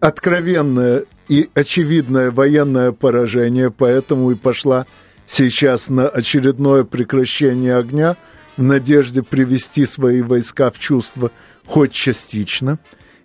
откровенное 0.00 1.04
и 1.28 1.50
очевидное 1.54 2.30
военное 2.30 2.92
поражение, 2.92 3.70
поэтому 3.70 4.30
и 4.30 4.34
пошла 4.34 4.86
сейчас 5.26 5.88
на 5.88 6.08
очередное 6.08 6.84
прекращение 6.84 7.76
огня 7.76 8.16
в 8.56 8.62
надежде 8.62 9.22
привести 9.22 9.86
свои 9.86 10.22
войска 10.22 10.70
в 10.70 10.78
чувство 10.78 11.30
хоть 11.66 11.92
частично. 11.92 12.78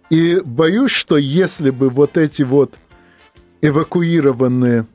И 0.09 0.41
боюсь, 0.43 0.91
что 0.91 1.17
если 1.17 1.69
бы 1.69 1.89
вот 1.89 2.17
эти 2.17 2.43
вот 2.43 2.75
эвакуированные 3.61 4.85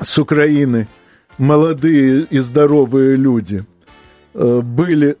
с 0.00 0.18
Украины 0.18 0.88
молодые 1.38 2.26
и 2.28 2.38
здоровые 2.38 3.16
люди 3.16 3.64
э, 4.34 4.60
были 4.60 5.16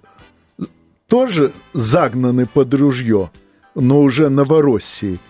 тоже 1.06 1.52
загнаны 1.72 2.46
под 2.46 2.74
ружье, 2.74 3.30
но 3.74 4.00
уже 4.00 4.28
Новороссии, 4.28 5.20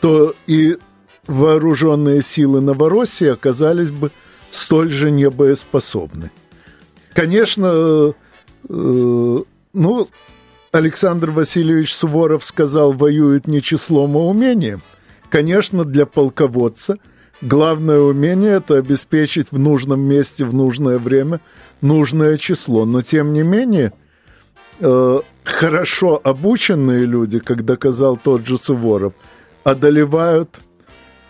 то 0.00 0.34
и 0.46 0.78
вооруженные 1.26 2.22
силы 2.22 2.60
Новороссии 2.60 3.28
оказались 3.28 3.90
бы 3.90 4.10
столь 4.50 4.90
же 4.90 5.10
небоеспособны. 5.10 6.30
Конечно, 7.12 8.14
э, 8.68 9.42
ну, 9.72 10.08
Александр 10.72 11.30
Васильевич 11.30 11.94
Суворов 11.94 12.44
сказал, 12.44 12.92
воюет 12.92 13.46
не 13.46 13.62
числом, 13.62 14.16
а 14.16 14.20
умением. 14.20 14.80
Конечно, 15.30 15.84
для 15.84 16.06
полководца– 16.06 16.96
Главное 17.40 18.00
умение– 18.00 18.52
это 18.56 18.76
обеспечить 18.76 19.52
в 19.52 19.58
нужном 19.58 20.00
месте 20.00 20.44
в 20.44 20.54
нужное 20.54 20.98
время 20.98 21.40
нужное 21.80 22.36
число. 22.36 22.84
Но, 22.84 23.02
тем 23.02 23.32
не 23.32 23.42
менее, 23.42 23.92
э, 24.80 25.20
хорошо 25.44 26.20
обученные 26.22 27.04
люди, 27.04 27.38
как 27.38 27.64
доказал 27.64 28.16
тот 28.16 28.44
же 28.44 28.58
Суворов, 28.58 29.12
одолевают 29.62 30.60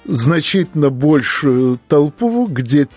значительно 0.07 0.88
большую 0.88 1.79
толпу, 1.88 2.47
где 2.47 2.88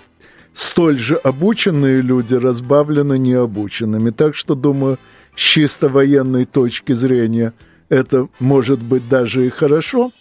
столь 0.54 0.98
же 0.98 1.16
обученные 1.16 2.02
люди 2.02 2.36
разбавлены 2.36 3.18
необученными. 3.18 4.12
Так 4.12 4.36
что, 4.36 4.56
думаю, 4.56 4.98
с 5.36 5.40
чисто 5.42 5.90
военной 5.90 6.46
точки 6.46 6.94
зрения 6.94 7.54
это 7.90 8.30
может 8.40 8.82
быть 8.82 9.10
даже 9.10 9.46
и 9.46 9.50
хорошо, 9.50 10.12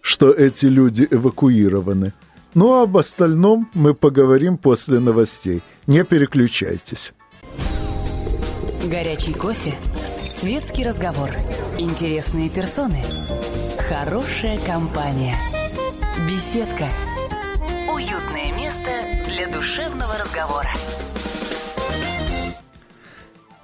что 0.00 0.30
эти 0.30 0.66
люди 0.66 1.06
эвакуированы. 1.10 2.12
Ну 2.56 2.72
а 2.72 2.84
об 2.84 2.96
остальном 2.96 3.68
мы 3.74 3.92
поговорим 3.92 4.56
после 4.56 4.98
новостей. 4.98 5.60
Не 5.86 6.04
переключайтесь. 6.04 7.12
Горячий 8.82 9.34
кофе, 9.34 9.74
светский 10.30 10.82
разговор, 10.82 11.28
интересные 11.76 12.48
персоны, 12.48 13.04
хорошая 13.90 14.58
компания, 14.66 15.36
беседка, 16.26 16.88
уютное 17.92 18.56
место 18.56 18.90
для 19.28 19.48
душевного 19.52 20.14
разговора. 20.18 20.70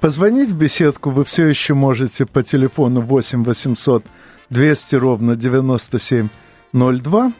Позвонить 0.01 0.51
в 0.51 0.57
беседку 0.59 1.09
вы 1.09 1.25
все 1.25 1.47
еще 1.47 1.73
можете 1.73 2.27
по 2.27 2.43
телефону 2.43 3.01
8 3.01 3.43
800 3.43 4.05
200 4.51 4.95
ровно 4.97 5.35
9702. 5.35 7.33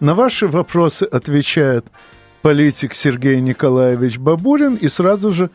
На 0.00 0.14
ваши 0.14 0.46
вопросы 0.46 1.02
отвечает 1.04 1.84
политик 2.40 2.94
Сергей 2.94 3.38
Николаевич 3.40 4.18
Бабурин. 4.18 4.76
И 4.76 4.88
сразу 4.88 5.30
же 5.30 5.50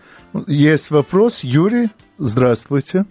есть 0.45 0.91
вопрос. 0.91 1.43
Юрий, 1.43 1.89
здравствуйте. 2.19 3.05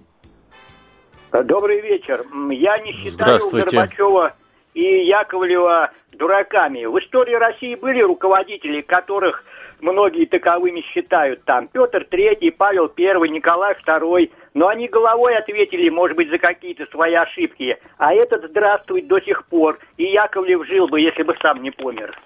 Добрый 1.33 1.81
вечер. 1.81 2.25
Я 2.53 2.79
не 2.79 2.93
считаю 2.93 3.41
Горбачева 3.51 4.37
и 4.75 5.07
Яковлева 5.07 5.91
дураками. 6.13 6.85
В 6.85 6.97
истории 7.01 7.35
России 7.35 7.75
были 7.75 8.01
руководители, 8.01 8.81
которых 8.81 9.43
многие 9.85 10.25
таковыми 10.25 10.81
считают. 10.81 11.45
Там 11.45 11.69
Петр 11.69 12.07
Третий, 12.11 12.51
Павел 12.51 12.89
Первый, 12.89 13.29
Николай 13.29 13.75
Второй. 13.75 14.33
Но 14.55 14.69
они 14.69 14.89
головой 14.89 15.37
ответили, 15.37 15.89
может 15.91 16.17
быть, 16.17 16.31
за 16.31 16.39
какие-то 16.39 16.87
свои 16.87 17.15
ошибки. 17.15 17.77
А 17.99 18.15
этот 18.15 18.49
здравствует 18.51 19.07
до 19.07 19.21
сих 19.21 19.45
пор. 19.47 19.79
И 19.97 20.05
Яковлев 20.05 20.67
жил 20.67 20.89
бы, 20.89 21.01
если 21.01 21.23
бы 21.23 21.37
сам 21.41 21.63
не 21.63 21.71
помер. 21.71 22.19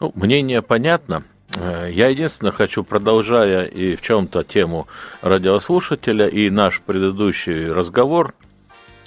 Ну, 0.00 0.12
мнение 0.14 0.60
понятно. 0.60 1.22
Э, 1.56 1.88
я 1.90 2.08
единственное 2.08 2.52
хочу, 2.52 2.82
продолжая 2.82 3.64
и 3.64 3.94
в 3.94 4.02
чем-то 4.02 4.42
тему 4.42 4.88
радиослушателя 5.22 6.26
и 6.26 6.50
наш 6.50 6.80
предыдущий 6.80 7.70
разговор, 7.70 8.34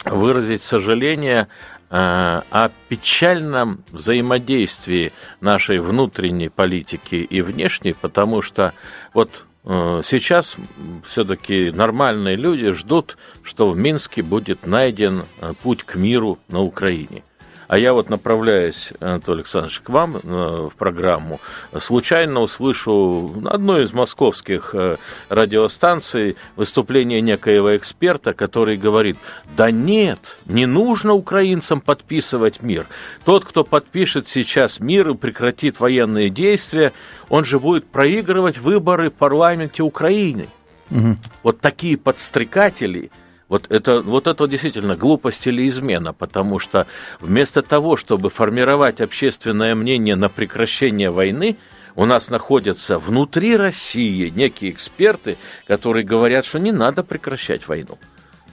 выразить 0.06 0.62
сожаление 0.62 1.50
о 1.90 2.70
печальном 2.90 3.84
взаимодействии 3.92 5.14
нашей 5.40 5.80
внутренней 5.80 6.50
политики 6.50 7.16
и 7.16 7.42
внешней, 7.42 7.94
потому 7.94 8.42
что 8.42 8.74
вот 9.14 9.46
э, 9.64 10.02
сейчас 10.06 10.58
все-таки 11.06 11.72
нормальные 11.72 12.36
люди 12.36 12.72
ждут, 12.72 13.18
что 13.44 13.72
в 13.72 13.78
Минске 13.78 14.22
будет 14.22 14.66
найден 14.66 15.24
э, 15.40 15.54
путь 15.64 15.84
к 15.84 15.96
миру 15.96 16.40
на 16.50 16.62
Украине. 16.62 17.24
А 17.68 17.78
я 17.78 17.94
вот 17.94 18.10
направляясь, 18.10 18.94
Анатолий 19.00 19.40
Александрович, 19.40 19.82
к 19.82 19.90
вам 19.90 20.20
в 20.24 20.72
программу, 20.78 21.42
случайно 21.80 22.42
услышу 22.42 23.34
на 23.42 23.52
одной 23.52 23.84
из 23.84 23.94
московских 23.94 24.74
радиостанций 25.28 26.38
выступление 26.56 27.20
некоего 27.20 27.76
эксперта, 27.76 28.34
который 28.34 28.78
говорит, 28.78 29.18
да 29.58 29.70
нет, 29.70 30.38
не 30.46 30.66
нужно 30.66 31.14
украинцам 31.14 31.82
подписывать 31.82 32.62
мир. 32.62 32.86
Тот, 33.26 33.44
кто 33.44 33.66
подпишет 33.66 34.30
сейчас 34.30 34.80
мир 34.80 35.10
и 35.10 35.16
прекратит 35.16 35.82
военные 35.82 36.30
действия, 36.30 36.94
он 37.28 37.44
же 37.44 37.60
будет 37.60 37.88
проигрывать 37.88 38.60
выборы 38.60 39.10
в 39.10 39.14
парламенте 39.14 39.84
Украины. 39.84 40.48
Угу. 40.90 41.18
Вот 41.44 41.60
такие 41.60 41.98
подстрекатели– 41.98 43.12
вот 43.50 43.66
это, 43.70 44.02
вот 44.02 44.28
это 44.28 44.48
действительно 44.48 44.96
глупость 44.96 45.48
или 45.48 45.68
измена, 45.68 46.14
потому 46.14 46.60
что 46.60 46.88
вместо 47.20 47.62
того, 47.62 47.98
чтобы 47.98 48.30
формировать 48.30 49.02
общественное 49.02 49.76
мнение 49.76 50.16
на 50.16 50.30
прекращение 50.30 51.12
войны, 51.12 51.58
у 51.96 52.06
нас 52.06 52.30
находятся 52.30 53.00
внутри 53.00 53.58
России 53.58 54.30
некие 54.30 54.72
эксперты, 54.72 55.38
которые 55.66 56.06
говорят, 56.06 56.46
что 56.46 56.60
не 56.60 56.72
надо 56.72 57.04
прекращать 57.04 57.68
войну. 57.68 57.98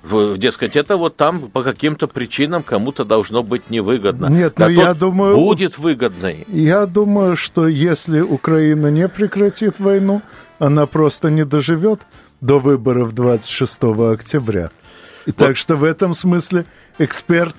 В, 0.03 0.37
дескать, 0.37 0.77
это 0.77 0.99
вот 0.99 1.17
там 1.17 1.51
по 1.51 1.63
каким-то 1.63 2.07
причинам 2.07 2.63
кому-то 2.63 3.05
должно 3.05 3.43
быть 3.43 3.71
невыгодно. 3.71 4.27
Нет, 4.27 4.59
но 4.59 4.69
я 4.69 4.93
думаю... 4.93 5.35
Будет 5.35 5.79
выгодно. 5.79 6.33
Я 6.49 6.85
думаю, 6.85 7.37
что 7.37 7.67
если 7.69 8.21
Украина 8.21 8.91
не 8.91 9.09
прекратит 9.09 9.81
войну, 9.81 10.21
она 10.59 10.87
просто 10.87 11.31
не 11.31 11.45
доживет 11.45 12.01
до 12.43 12.59
выборов 12.59 13.15
26 13.15 13.83
октября. 13.83 14.71
И 15.27 15.31
вот. 15.31 15.37
Так 15.37 15.57
что 15.57 15.77
в 15.77 15.85
этом 15.85 16.15
смысле 16.15 16.67
эксперт 16.99 17.57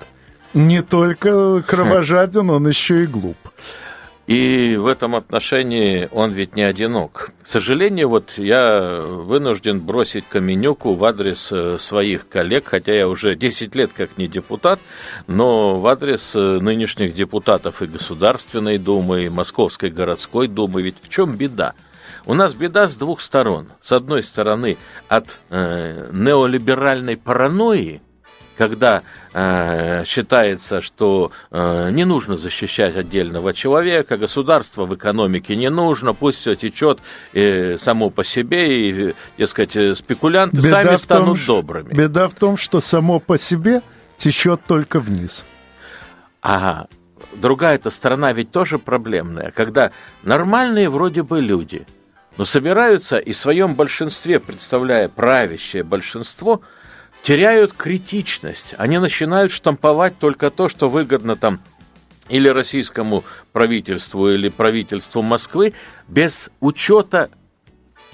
не 0.54 0.82
только 0.82 1.62
кровожаден, 1.62 2.50
он 2.50 2.68
еще 2.68 3.04
и 3.04 3.06
глуп. 3.06 3.36
И 4.26 4.76
в 4.76 4.88
этом 4.88 5.14
отношении 5.14 6.08
он 6.10 6.32
ведь 6.32 6.56
не 6.56 6.62
одинок. 6.62 7.30
К 7.44 7.46
сожалению, 7.46 8.08
вот 8.08 8.32
я 8.38 8.98
вынужден 9.00 9.80
бросить 9.80 10.24
каменюку 10.28 10.94
в 10.94 11.04
адрес 11.04 11.52
э, 11.52 11.78
своих 11.78 12.28
коллег, 12.28 12.66
хотя 12.66 12.92
я 12.92 13.06
уже 13.06 13.36
10 13.36 13.76
лет 13.76 13.92
как 13.96 14.18
не 14.18 14.26
депутат, 14.26 14.80
но 15.28 15.76
в 15.76 15.86
адрес 15.86 16.32
э, 16.34 16.58
нынешних 16.60 17.14
депутатов 17.14 17.82
и 17.82 17.86
Государственной 17.86 18.78
Думы, 18.78 19.26
и 19.26 19.28
Московской 19.28 19.90
городской 19.90 20.48
Думы. 20.48 20.82
Ведь 20.82 20.96
в 21.00 21.08
чем 21.08 21.36
беда? 21.36 21.74
У 22.26 22.34
нас 22.34 22.54
беда 22.54 22.88
с 22.88 22.96
двух 22.96 23.20
сторон. 23.20 23.68
С 23.80 23.92
одной 23.92 24.22
стороны, 24.24 24.76
от 25.08 25.38
э, 25.48 26.10
неолиберальной 26.12 27.16
паранойи, 27.16 28.02
когда 28.58 29.02
э, 29.32 30.04
считается, 30.04 30.80
что 30.80 31.30
э, 31.52 31.90
не 31.92 32.04
нужно 32.04 32.36
защищать 32.36 32.96
отдельного 32.96 33.54
человека, 33.54 34.16
государство 34.16 34.86
в 34.86 34.94
экономике 34.96 35.54
не 35.54 35.70
нужно, 35.70 36.14
пусть 36.14 36.40
все 36.40 36.56
течет 36.56 36.98
э, 37.32 37.76
само 37.76 38.10
по 38.10 38.24
себе, 38.24 38.90
и, 38.90 39.14
дескать, 39.38 39.76
э, 39.76 39.94
спекулянты 39.94 40.56
беда 40.56 40.82
сами 40.82 40.96
станут 40.96 41.36
том, 41.36 41.46
добрыми. 41.46 41.94
Беда 41.94 42.26
в 42.26 42.34
том, 42.34 42.56
что 42.56 42.80
само 42.80 43.20
по 43.20 43.38
себе 43.38 43.82
течет 44.16 44.62
только 44.66 44.98
вниз. 44.98 45.44
Ага. 46.40 46.88
Другая-то 47.34 47.90
сторона 47.90 48.32
ведь 48.32 48.50
тоже 48.50 48.78
проблемная, 48.78 49.52
когда 49.52 49.92
нормальные 50.24 50.90
вроде 50.90 51.22
бы 51.22 51.40
люди– 51.40 51.86
но 52.36 52.44
собираются 52.44 53.18
и 53.18 53.32
в 53.32 53.36
своем 53.36 53.74
большинстве, 53.74 54.40
представляя 54.40 55.08
правящее 55.08 55.82
большинство, 55.82 56.60
теряют 57.22 57.72
критичность. 57.72 58.74
Они 58.78 58.98
начинают 58.98 59.52
штамповать 59.52 60.18
только 60.18 60.50
то, 60.50 60.68
что 60.68 60.88
выгодно 60.88 61.36
там 61.36 61.60
или 62.28 62.48
российскому 62.48 63.24
правительству, 63.52 64.30
или 64.30 64.48
правительству 64.48 65.22
Москвы, 65.22 65.74
без 66.08 66.50
учета 66.60 67.30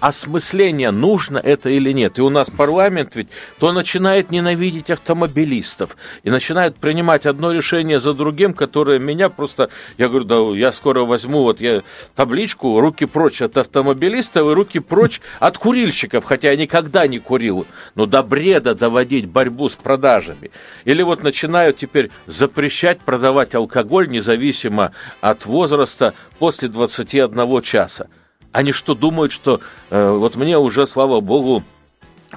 осмысление, 0.03 0.91
нужно 0.91 1.38
это 1.38 1.71
или 1.71 1.93
нет. 1.93 2.19
И 2.19 2.23
у 2.23 2.29
нас 2.29 2.51
парламент 2.51 3.15
ведь 3.15 3.29
то 3.61 3.71
начинает 3.71 4.33
ненавидеть 4.33 4.91
автомобилистов 4.91 5.97
и 6.25 6.31
начинает 6.31 6.75
принимать 6.75 7.25
одно 7.25 7.53
решение 7.53 8.01
за 8.01 8.12
другим, 8.12 8.53
которое 8.53 8.99
меня 8.99 9.29
просто, 9.29 9.71
я 9.99 10.09
говорю, 10.09 10.25
да, 10.25 10.59
я 10.59 10.73
скоро 10.73 11.05
возьму 11.05 11.45
вот 11.45 11.61
я 11.61 11.83
табличку 12.17 12.81
«Руки 12.81 13.07
прочь 13.07 13.41
от 13.43 13.57
автомобилистов» 13.57 14.51
и 14.51 14.55
«Руки 14.55 14.81
прочь 14.81 15.21
от 15.38 15.57
курильщиков», 15.57 16.25
хотя 16.25 16.51
я 16.51 16.57
никогда 16.57 17.07
не 17.07 17.21
курил. 17.21 17.65
Но 17.95 18.07
до 18.07 18.25
бреда 18.25 18.75
доводить 18.75 19.27
борьбу 19.27 19.69
с 19.69 19.77
продажами. 19.77 20.51
Или 20.85 21.03
вот 21.03 21.23
начинают 21.23 21.77
теперь 21.77 22.11
запрещать 22.27 22.99
продавать 23.03 23.55
алкоголь 23.55 24.09
независимо 24.09 24.91
от 25.21 25.47
возраста 25.47 26.12
после 26.41 26.69
21 26.69 27.62
часа. 27.62 28.09
Они 28.53 28.73
что, 28.73 28.95
думают, 28.95 29.33
что 29.33 29.61
э, 29.91 30.11
вот 30.11 30.37
мне 30.37 30.59
уже, 30.59 30.87
слава 30.87 31.21
богу, 31.21 31.62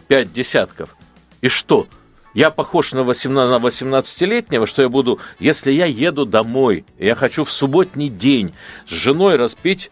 пять 0.08 0.32
десятков. 0.34 0.96
И 1.42 1.50
что? 1.50 1.88
Я 2.34 2.52
похож 2.52 2.92
на 2.92 3.00
18-летнего, 3.00 4.68
что 4.68 4.82
я 4.82 4.90
буду, 4.90 5.20
если 5.40 5.72
я 5.72 5.86
еду 5.86 6.26
домой, 6.26 6.86
я 6.98 7.16
хочу 7.16 7.46
в 7.46 7.52
субботний 7.52 8.10
день 8.10 8.54
с 8.86 8.92
женой 8.92 9.38
распить 9.38 9.90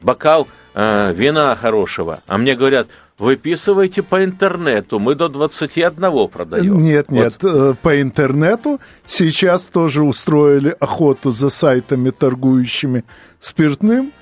бокал 0.00 0.48
э, 0.74 1.12
вина 1.14 1.56
хорошего, 1.56 2.20
а 2.26 2.36
мне 2.36 2.54
говорят, 2.54 2.88
выписывайте 3.18 4.02
по 4.02 4.22
интернету, 4.22 4.98
мы 4.98 5.14
до 5.14 5.28
21 5.28 6.28
продаем. 6.28 6.78
Нет, 6.78 7.10
нет, 7.10 7.38
вот. 7.42 7.50
Э, 7.50 7.74
по 7.80 8.00
интернету 8.00 8.80
сейчас 9.06 9.66
тоже 9.66 10.02
устроили 10.02 10.76
охоту 10.78 11.30
за 11.30 11.48
сайтами, 11.48 12.10
торгующими 12.10 13.04
спиртным, 13.40 14.12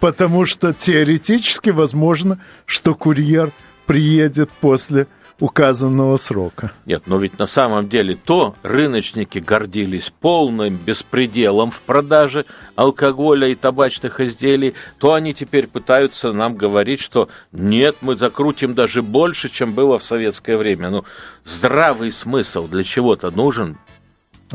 потому 0.00 0.44
что 0.46 0.72
теоретически 0.72 1.70
возможно, 1.70 2.40
что 2.66 2.94
курьер 2.94 3.50
приедет 3.86 4.50
после 4.60 5.06
указанного 5.40 6.16
срока. 6.16 6.72
Нет, 6.86 7.02
но 7.06 7.18
ведь 7.18 7.38
на 7.38 7.46
самом 7.46 7.88
деле 7.88 8.14
то 8.14 8.54
рыночники 8.62 9.38
гордились 9.38 10.12
полным 10.20 10.76
беспределом 10.76 11.70
в 11.70 11.80
продаже 11.80 12.44
алкоголя 12.76 13.48
и 13.48 13.54
табачных 13.54 14.20
изделий, 14.20 14.74
то 14.98 15.12
они 15.12 15.34
теперь 15.34 15.66
пытаются 15.66 16.32
нам 16.32 16.54
говорить, 16.54 17.00
что 17.00 17.28
нет, 17.52 17.96
мы 18.00 18.16
закрутим 18.16 18.74
даже 18.74 19.02
больше, 19.02 19.48
чем 19.48 19.72
было 19.72 19.98
в 19.98 20.04
советское 20.04 20.56
время. 20.56 20.90
Ну, 20.90 21.04
здравый 21.44 22.12
смысл 22.12 22.68
для 22.68 22.84
чего-то 22.84 23.30
нужен. 23.30 23.78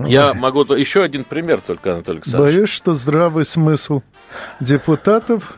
Я 0.07 0.33
могу... 0.33 0.63
Еще 0.73 1.03
один 1.03 1.23
пример 1.23 1.61
только, 1.61 1.93
Анатолий 1.93 2.19
Александрович. 2.19 2.55
Боюсь, 2.55 2.69
что 2.69 2.93
здравый 2.93 3.45
смысл 3.45 4.01
депутатов 4.59 5.57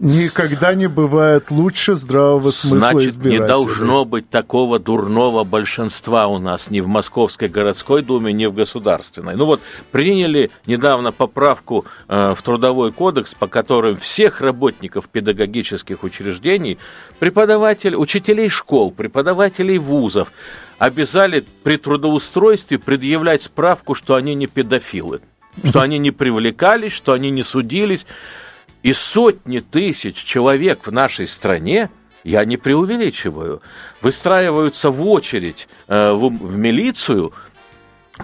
Никогда 0.00 0.74
не 0.74 0.86
бывает 0.88 1.50
лучше 1.50 1.96
здравого 1.96 2.52
смысла 2.52 2.92
Значит, 2.92 3.16
не 3.16 3.40
должно 3.40 4.04
быть 4.04 4.30
такого 4.30 4.78
дурного 4.78 5.42
большинства 5.42 6.28
у 6.28 6.38
нас 6.38 6.70
ни 6.70 6.78
в 6.78 6.86
Московской 6.86 7.48
городской 7.48 8.02
думе, 8.02 8.32
ни 8.32 8.46
в 8.46 8.54
государственной. 8.54 9.34
Ну 9.34 9.46
вот, 9.46 9.60
приняли 9.90 10.52
недавно 10.66 11.10
поправку 11.10 11.84
э, 12.06 12.34
в 12.36 12.42
Трудовой 12.42 12.92
кодекс, 12.92 13.34
по 13.34 13.48
которым 13.48 13.96
всех 13.96 14.40
работников 14.40 15.08
педагогических 15.08 16.04
учреждений, 16.04 16.78
преподавателей, 17.18 17.96
учителей 17.96 18.50
школ, 18.50 18.92
преподавателей 18.92 19.78
вузов 19.78 20.30
обязали 20.78 21.44
при 21.64 21.76
трудоустройстве 21.76 22.78
предъявлять 22.78 23.42
справку, 23.42 23.96
что 23.96 24.14
они 24.14 24.36
не 24.36 24.46
педофилы, 24.46 25.22
что 25.64 25.80
они 25.80 25.98
не 25.98 26.12
привлекались, 26.12 26.92
что 26.92 27.14
они 27.14 27.30
не 27.30 27.42
судились. 27.42 28.06
И 28.88 28.94
сотни 28.94 29.58
тысяч 29.58 30.16
человек 30.16 30.86
в 30.86 30.90
нашей 30.90 31.26
стране, 31.26 31.90
я 32.24 32.42
не 32.46 32.56
преувеличиваю, 32.56 33.60
выстраиваются 34.00 34.90
в 34.90 35.06
очередь 35.06 35.68
э, 35.88 36.12
в, 36.12 36.30
в 36.30 36.56
милицию, 36.56 37.34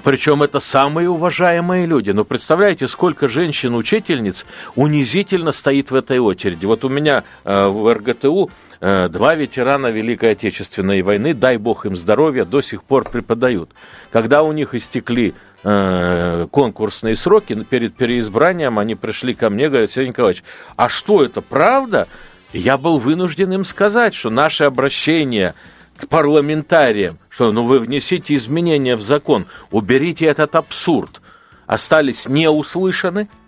причем 0.02 0.42
это 0.42 0.60
самые 0.60 1.10
уважаемые 1.10 1.84
люди. 1.84 2.12
Но 2.12 2.24
представляете, 2.24 2.88
сколько 2.88 3.28
женщин-учительниц 3.28 4.46
унизительно 4.74 5.52
стоит 5.52 5.90
в 5.90 5.94
этой 5.94 6.18
очереди. 6.18 6.64
Вот 6.64 6.82
у 6.82 6.88
меня 6.88 7.24
э, 7.44 7.66
в 7.66 7.92
РГТУ 7.92 8.50
э, 8.80 9.08
два 9.10 9.34
ветерана 9.34 9.88
Великой 9.88 10.30
Отечественной 10.30 11.02
войны, 11.02 11.34
дай 11.34 11.58
бог 11.58 11.84
им 11.84 11.94
здоровья, 11.94 12.46
до 12.46 12.62
сих 12.62 12.84
пор 12.84 13.04
преподают. 13.04 13.68
Когда 14.10 14.42
у 14.42 14.52
них 14.52 14.74
истекли 14.74 15.34
конкурсные 15.64 17.16
сроки, 17.16 17.54
перед 17.64 17.96
переизбранием 17.96 18.78
они 18.78 18.94
пришли 18.94 19.32
ко 19.32 19.48
мне, 19.48 19.70
говорят, 19.70 19.90
Сергей 19.90 20.10
Николаевич, 20.10 20.44
а 20.76 20.90
что 20.90 21.24
это, 21.24 21.40
правда? 21.40 22.06
я 22.52 22.78
был 22.78 22.98
вынужден 22.98 23.52
им 23.52 23.64
сказать, 23.64 24.14
что 24.14 24.30
наше 24.30 24.64
обращение 24.64 25.54
к 25.96 26.08
парламентариям, 26.08 27.18
что 27.28 27.50
ну 27.52 27.64
вы 27.64 27.80
внесите 27.80 28.34
изменения 28.36 28.96
в 28.96 29.02
закон, 29.02 29.46
уберите 29.70 30.26
этот 30.26 30.54
абсурд, 30.54 31.20
остались 31.66 32.26
неуслышаны– 32.28 33.28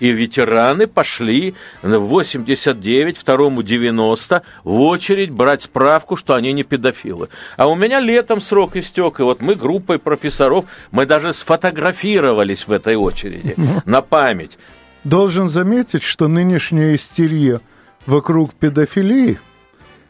и 0.00 0.10
ветераны 0.10 0.86
пошли 0.86 1.54
в 1.82 1.98
89, 1.98 3.16
второму 3.16 3.62
90 3.62 4.42
в 4.64 4.80
очередь 4.82 5.30
брать 5.30 5.62
справку, 5.62 6.16
что 6.16 6.34
они 6.34 6.52
не 6.52 6.62
педофилы. 6.62 7.28
А 7.56 7.66
у 7.68 7.74
меня 7.74 8.00
летом 8.00 8.40
срок 8.40 8.76
истек, 8.76 9.20
и 9.20 9.22
вот 9.22 9.40
мы 9.40 9.54
группой 9.54 9.98
профессоров, 9.98 10.66
мы 10.90 11.06
даже 11.06 11.32
сфотографировались 11.32 12.66
в 12.66 12.72
этой 12.72 12.96
очереди 12.96 13.56
на 13.84 14.02
память. 14.02 14.58
Должен 15.04 15.48
заметить, 15.48 16.02
что 16.02 16.28
нынешняя 16.28 16.94
истерия 16.94 17.60
вокруг 18.06 18.54
педофилии 18.54 19.38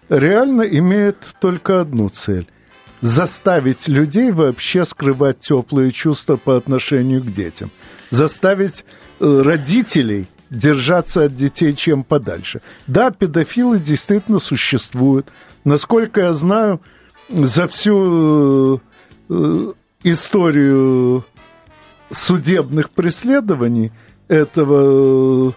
реально 0.08 0.62
имеет 0.62 1.16
только 1.40 1.80
одну 1.80 2.08
цель– 2.08 2.46
заставить 3.00 3.88
людей 3.88 4.32
вообще 4.32 4.84
скрывать 4.84 5.40
теплые 5.40 5.92
чувства 5.92 6.36
по 6.36 6.56
отношению 6.56 7.22
к 7.22 7.32
детям. 7.32 7.70
Заставить 8.10 8.84
родителей 9.20 10.26
держаться 10.50 11.24
от 11.24 11.34
детей 11.34 11.74
чем 11.74 12.04
подальше. 12.04 12.60
Да, 12.86 13.10
педофилы 13.10 13.78
действительно 13.78 14.38
существуют. 14.38 15.28
Насколько 15.64 16.20
я 16.22 16.34
знаю, 16.34 16.80
за 17.28 17.66
всю 17.66 18.80
э, 19.28 19.72
историю 20.04 21.24
судебных 22.10 22.90
преследований 22.90 23.92
этого 24.28 25.54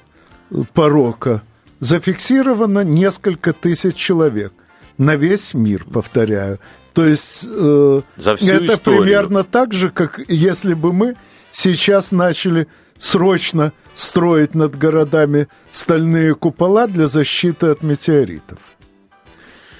э, 0.52 0.64
порока 0.74 1.44
зафиксировано 1.80 2.84
несколько 2.84 3.54
тысяч 3.54 3.96
человек 3.96 4.54
на 4.98 5.16
весь 5.16 5.54
мир, 5.54 5.86
повторяю. 5.86 6.60
То 6.94 7.06
есть 7.06 7.46
э, 7.48 8.02
это 8.18 8.34
историю. 8.74 8.80
примерно 8.80 9.44
так 9.44 9.74
же, 9.74 9.90
как 9.90 10.20
если 10.28 10.74
бы 10.74 10.92
мы 10.92 11.16
сейчас 11.52 12.12
начали 12.12 12.68
срочно 13.00 13.74
строить 13.96 14.54
над 14.54 14.78
городами 14.78 15.48
стальные 15.72 16.36
купола 16.36 16.86
для 16.88 17.08
защиты 17.08 17.68
от 17.68 17.82
метеоритов. 17.82 18.60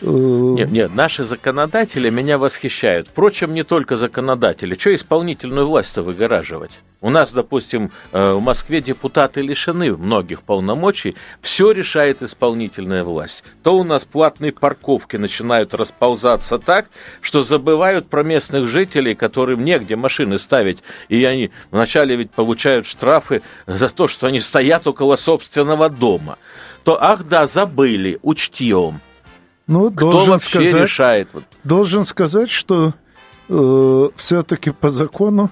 Э, 0.02 0.06
нет, 0.06 0.72
нет, 0.72 0.96
наши 0.96 1.24
законодатели 1.24 2.10
меня 2.10 2.38
восхищают. 2.38 3.08
Впрочем, 3.08 3.54
не 3.54 3.64
только 3.64 3.98
законодатели. 3.98 4.76
Что 4.76 4.96
исполнительную 4.96 5.68
власть-то 5.68 6.04
выгораживать? 6.04 6.72
У 7.02 7.10
нас, 7.10 7.32
допустим, 7.32 7.92
э, 8.12 8.34
в 8.34 8.42
Москве 8.42 8.82
депутаты 8.82 9.42
лишены 9.42 9.96
многих 9.96 10.42
полномочий. 10.42 11.16
Все 11.42 11.72
решает 11.72 12.22
исполнительная 12.22 13.06
власть. 13.06 13.44
То 13.64 13.78
у 13.78 13.84
нас 13.86 14.04
платные 14.04 14.52
парковки 14.52 15.16
начинают 15.16 15.74
расползаться 15.74 16.60
так, 16.60 16.90
что 17.22 17.44
забывают 17.44 18.10
про 18.10 18.24
местных 18.24 18.68
жителей, 18.68 19.16
которым 19.16 19.64
негде 19.64 19.96
машины 19.96 20.40
ставить. 20.40 20.80
И 21.08 21.24
они 21.24 21.52
вначале 21.72 22.18
ведь 22.18 22.32
получают 22.32 22.86
штрафы 22.86 23.42
за 23.66 23.90
то, 23.90 24.10
что 24.10 24.28
они 24.28 24.42
стоят 24.42 24.86
около 24.86 25.16
собственного 25.16 25.90
дома. 25.90 26.38
То, 26.84 27.02
ах 27.02 27.24
да, 27.24 27.48
забыли, 27.48 28.20
учтем. 28.24 29.00
Ну, 29.70 29.92
Кто 29.92 30.12
должен 30.12 30.34
вообще 30.34 30.50
сказать, 30.50 30.74
решает? 30.74 31.30
Должен 31.64 32.04
сказать, 32.04 32.50
что 32.50 32.96
э, 33.50 34.10
все-таки 34.16 34.72
по 34.72 34.90
закону 34.90 35.52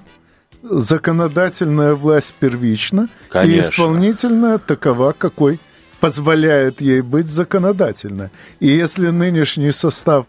законодательная 0.60 1.94
власть 1.94 2.34
первична, 2.34 3.08
Конечно. 3.28 3.54
и 3.54 3.60
исполнительная 3.60 4.58
такова, 4.58 5.14
какой 5.16 5.60
позволяет 6.00 6.80
ей 6.80 7.00
быть 7.00 7.30
законодательной. 7.30 8.30
И 8.58 8.66
если 8.66 9.10
нынешний 9.10 9.70
состав 9.70 10.26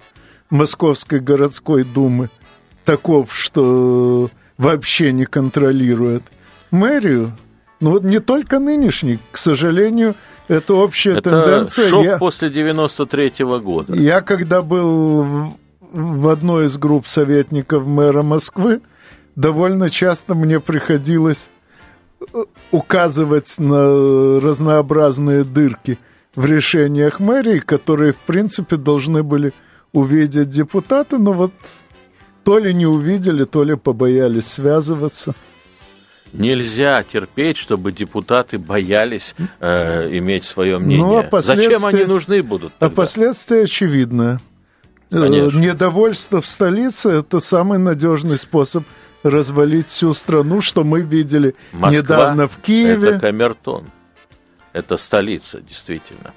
Московской 0.51 1.19
городской 1.19 1.83
думы 1.83 2.29
таков, 2.85 3.33
что 3.33 4.29
вообще 4.59 5.11
не 5.11 5.25
контролирует 5.25 6.21
мэрию, 6.69 7.31
ну 7.79 7.89
вот 7.89 8.03
не 8.03 8.19
только 8.19 8.59
нынешний, 8.59 9.17
к 9.31 9.37
сожалению, 9.37 10.13
это 10.49 10.73
общая 10.73 11.11
это 11.11 11.29
тенденция. 11.29 11.89
Шок 11.89 12.03
я, 12.03 12.17
после 12.17 12.49
93-го 12.49 13.59
года. 13.59 13.95
Я 13.95 14.21
когда 14.21 14.61
был 14.61 15.23
в, 15.23 15.53
в 15.91 16.27
одной 16.27 16.65
из 16.65 16.77
групп 16.77 17.07
советников 17.07 17.85
мэра 17.85 18.23
Москвы, 18.23 18.81
довольно 19.35 19.89
часто 19.89 20.33
мне 20.33 20.59
приходилось 20.59 21.49
э, 22.33 22.43
указывать 22.71 23.59
на 23.59 24.39
разнообразные 24.39 25.43
дырки 25.43 25.99
в 26.35 26.45
решениях 26.45 27.19
мэрии, 27.19 27.59
которые, 27.59 28.13
в 28.13 28.19
принципе, 28.19 28.75
должны 28.75 29.21
были 29.21 29.53
увидеть 29.93 30.49
депутаты, 30.49 31.19
но 31.19 31.33
вот 31.33 31.51
то 32.43 32.57
ли 32.57 32.73
не 32.73 32.87
увидели, 32.87 33.43
то 33.43 33.63
ли 33.63 33.75
побоялись 33.75 34.47
связываться. 34.47 35.35
Нельзя 36.33 37.03
терпеть, 37.03 37.57
чтобы 37.57 37.91
депутаты 37.91 38.57
боялись 38.57 39.35
э, 39.59 40.09
иметь 40.17 40.43
свое 40.43 40.77
мнение. 40.77 41.05
Ну, 41.05 41.17
а 41.17 41.23
последствия... 41.23 41.77
Зачем 41.79 41.95
они 41.95 42.05
нужны 42.05 42.43
будут? 42.43 42.71
А 42.77 42.79
тогда? 42.79 42.93
А 42.93 42.95
последствия 42.95 43.63
очевидны. 43.63 44.39
Э, 45.11 45.19
Конечно. 45.19 45.57
Недовольство 45.57 46.41
в 46.41 46.45
столице– 46.45 47.09
это 47.09 47.39
самый 47.39 47.79
надежный 47.79 48.37
способ 48.37 48.83
развалить 49.23 49.87
всю 49.87 50.13
страну, 50.13 50.61
что 50.61 50.83
мы 50.83 51.01
видели 51.01 51.55
Москва 51.71 51.91
недавно 51.91 52.47
в 52.47 52.57
Киеве. 52.57 53.09
Это 53.09 53.19
камертон. 53.19 53.85
Это 54.71 54.97
столица, 54.97 55.61
действительно. 55.61 56.33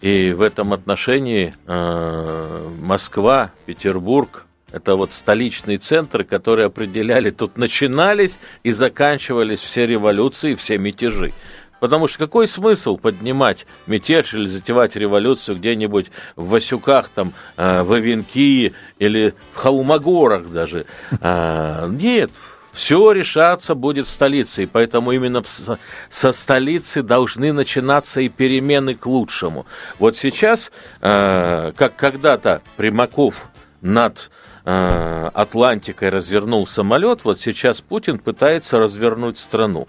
И 0.00 0.32
в 0.32 0.42
этом 0.42 0.72
отношении 0.72 1.54
э, 1.66 2.68
Москва, 2.80 3.52
Петербург, 3.66 4.44
это 4.72 4.94
вот 4.96 5.12
столичные 5.12 5.78
центры, 5.78 6.24
которые 6.24 6.66
определяли, 6.66 7.30
тут 7.30 7.56
начинались 7.56 8.38
и 8.62 8.72
заканчивались 8.72 9.60
все 9.60 9.86
революции, 9.86 10.54
все 10.54 10.78
мятежи. 10.78 11.32
Потому 11.80 12.08
что 12.08 12.18
какой 12.18 12.48
смысл 12.48 12.96
поднимать 12.96 13.66
мятеж 13.86 14.34
или 14.34 14.46
затевать 14.48 14.96
революцию 14.96 15.56
где-нибудь 15.58 16.10
в 16.36 16.48
Васюках, 16.50 17.08
там, 17.08 17.32
э, 17.56 17.82
в 17.82 17.92
Авенкии 17.92 18.74
или 18.98 19.34
в 19.52 19.56
Холмогорах 19.56 20.50
даже? 20.50 20.86
А, 21.20 21.86
нет, 21.86 22.30
Все 22.72 23.10
решаться 23.10 23.74
будет 23.74 24.06
в 24.06 24.10
столице, 24.10 24.62
и 24.62 24.66
поэтому 24.66 25.10
именно 25.10 25.42
со 26.10 26.32
столицы 26.32 27.02
должны 27.02 27.52
начинаться 27.52 28.20
и 28.20 28.28
перемены 28.28 28.94
к 28.94 29.04
лучшему. 29.06 29.66
Вот 29.98 30.16
сейчас, 30.16 30.70
э, 31.00 31.72
как 31.76 31.96
когда-то 31.96 32.62
Примаков 32.76 33.48
над 33.80 34.30
э, 34.30 34.37
Атлантикой 34.70 36.10
развернул 36.10 36.66
самолет, 36.66 37.20
вот 37.24 37.40
сейчас 37.40 37.80
Путин 37.80 38.18
пытается 38.18 38.78
развернуть 38.78 39.38
страну 39.38 39.86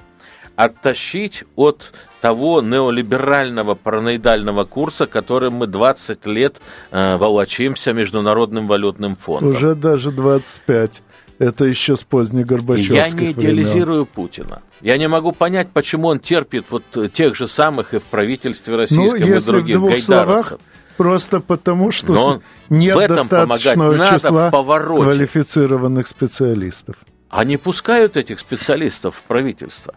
оттащить 0.59 1.45
от 1.55 1.93
того 2.19 2.61
неолиберального 2.61 3.75
параноидального 3.75 4.65
курса, 4.65 5.07
которым 5.07 5.53
мы 5.53 5.67
20 5.67 6.25
лет 6.25 6.59
э, 6.91 7.15
волочимся 7.15 7.93
Международным 7.93 8.67
валютным 8.67 9.15
фондом. 9.15 9.51
Уже 9.51 9.73
даже 9.73 10.11
25. 10.11 11.01
Это 11.37 11.63
еще 11.63 11.95
с 11.95 12.03
поздней 12.03 12.43
Горбачевской 12.43 12.97
Я 12.97 13.09
не 13.09 13.31
идеализирую 13.31 14.01
времен. 14.01 14.05
Путина. 14.07 14.61
Я 14.81 14.97
не 14.97 15.07
могу 15.07 15.31
понять, 15.31 15.69
почему 15.71 16.09
он 16.09 16.19
терпит 16.19 16.65
вот 16.69 16.83
тех 17.13 17.37
же 17.37 17.47
самых 17.47 17.93
и 17.93 17.99
в 17.99 18.03
правительстве 18.03 18.75
российском 18.75 19.29
ну, 19.29 19.35
и 19.37 19.39
других 19.39 19.77
в 19.77 19.79
двух 19.79 19.99
словах, 19.99 20.53
просто 20.99 21.39
потому, 21.39 21.91
что 21.91 22.13
Но 22.13 22.41
нет 22.67 22.93
в 22.93 22.99
этом 22.99 23.15
достаточного 23.29 23.97
числа 24.11 24.51
квалифицированных 24.51 26.07
специалистов. 26.07 26.97
А 27.29 27.45
не 27.45 27.55
пускают 27.55 28.17
этих 28.17 28.41
специалистов 28.41 29.15
в 29.15 29.21
правительство? 29.23 29.95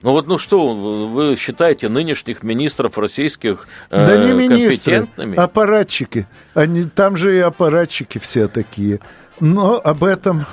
Ну 0.00 0.12
вот, 0.12 0.26
ну 0.26 0.38
что, 0.38 0.74
вы 0.74 1.36
считаете 1.36 1.90
нынешних 1.90 2.42
министров 2.42 2.96
российских 2.96 3.68
э, 3.90 4.06
да 4.06 4.16
не 4.16 4.32
министры, 4.32 5.00
компетентными? 5.00 5.38
аппаратчики. 5.38 6.26
Они, 6.54 6.84
там 6.84 7.18
же 7.18 7.36
и 7.36 7.40
аппаратчики 7.40 8.16
все 8.16 8.48
такие. 8.48 9.00
Но 9.38 9.82
об 9.84 10.02
этом 10.02 10.46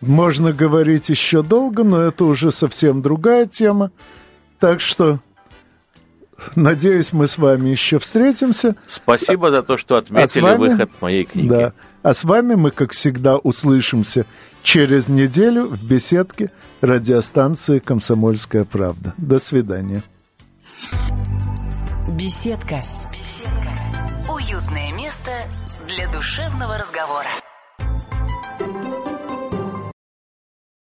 можно 0.00 0.52
говорить 0.52 1.08
еще 1.08 1.42
долго, 1.42 1.84
но 1.84 2.02
это 2.02 2.24
уже 2.24 2.50
совсем 2.50 3.00
другая 3.00 3.46
тема. 3.46 3.92
Так 4.58 4.80
что, 4.80 5.20
надеюсь, 6.54 7.12
мы 7.12 7.28
с 7.28 7.38
вами 7.38 7.70
еще 7.70 7.98
встретимся. 7.98 8.76
Спасибо 8.86 9.50
за 9.50 9.62
то, 9.62 9.76
что 9.76 9.96
отметили 9.96 10.42
а 10.42 10.44
вами, 10.44 10.58
выход 10.58 10.90
моей 11.00 11.24
книги. 11.24 11.48
Да. 11.48 11.72
А 12.02 12.14
с 12.14 12.24
вами 12.24 12.54
мы, 12.54 12.70
как 12.70 12.92
всегда, 12.92 13.36
услышимся 13.36 14.26
через 14.62 15.08
неделю 15.08 15.66
в 15.66 15.84
беседке 15.84 16.50
радиостанции 16.80 17.78
«Комсомольская 17.78 18.64
правда». 18.64 19.14
До 19.16 19.38
свидания. 19.38 20.02
Беседка. 22.08 22.80
Беседка. 23.12 24.32
Уютное 24.32 24.92
место 24.92 25.32
для 25.88 26.10
душевного 26.10 26.78
разговора. 26.78 27.28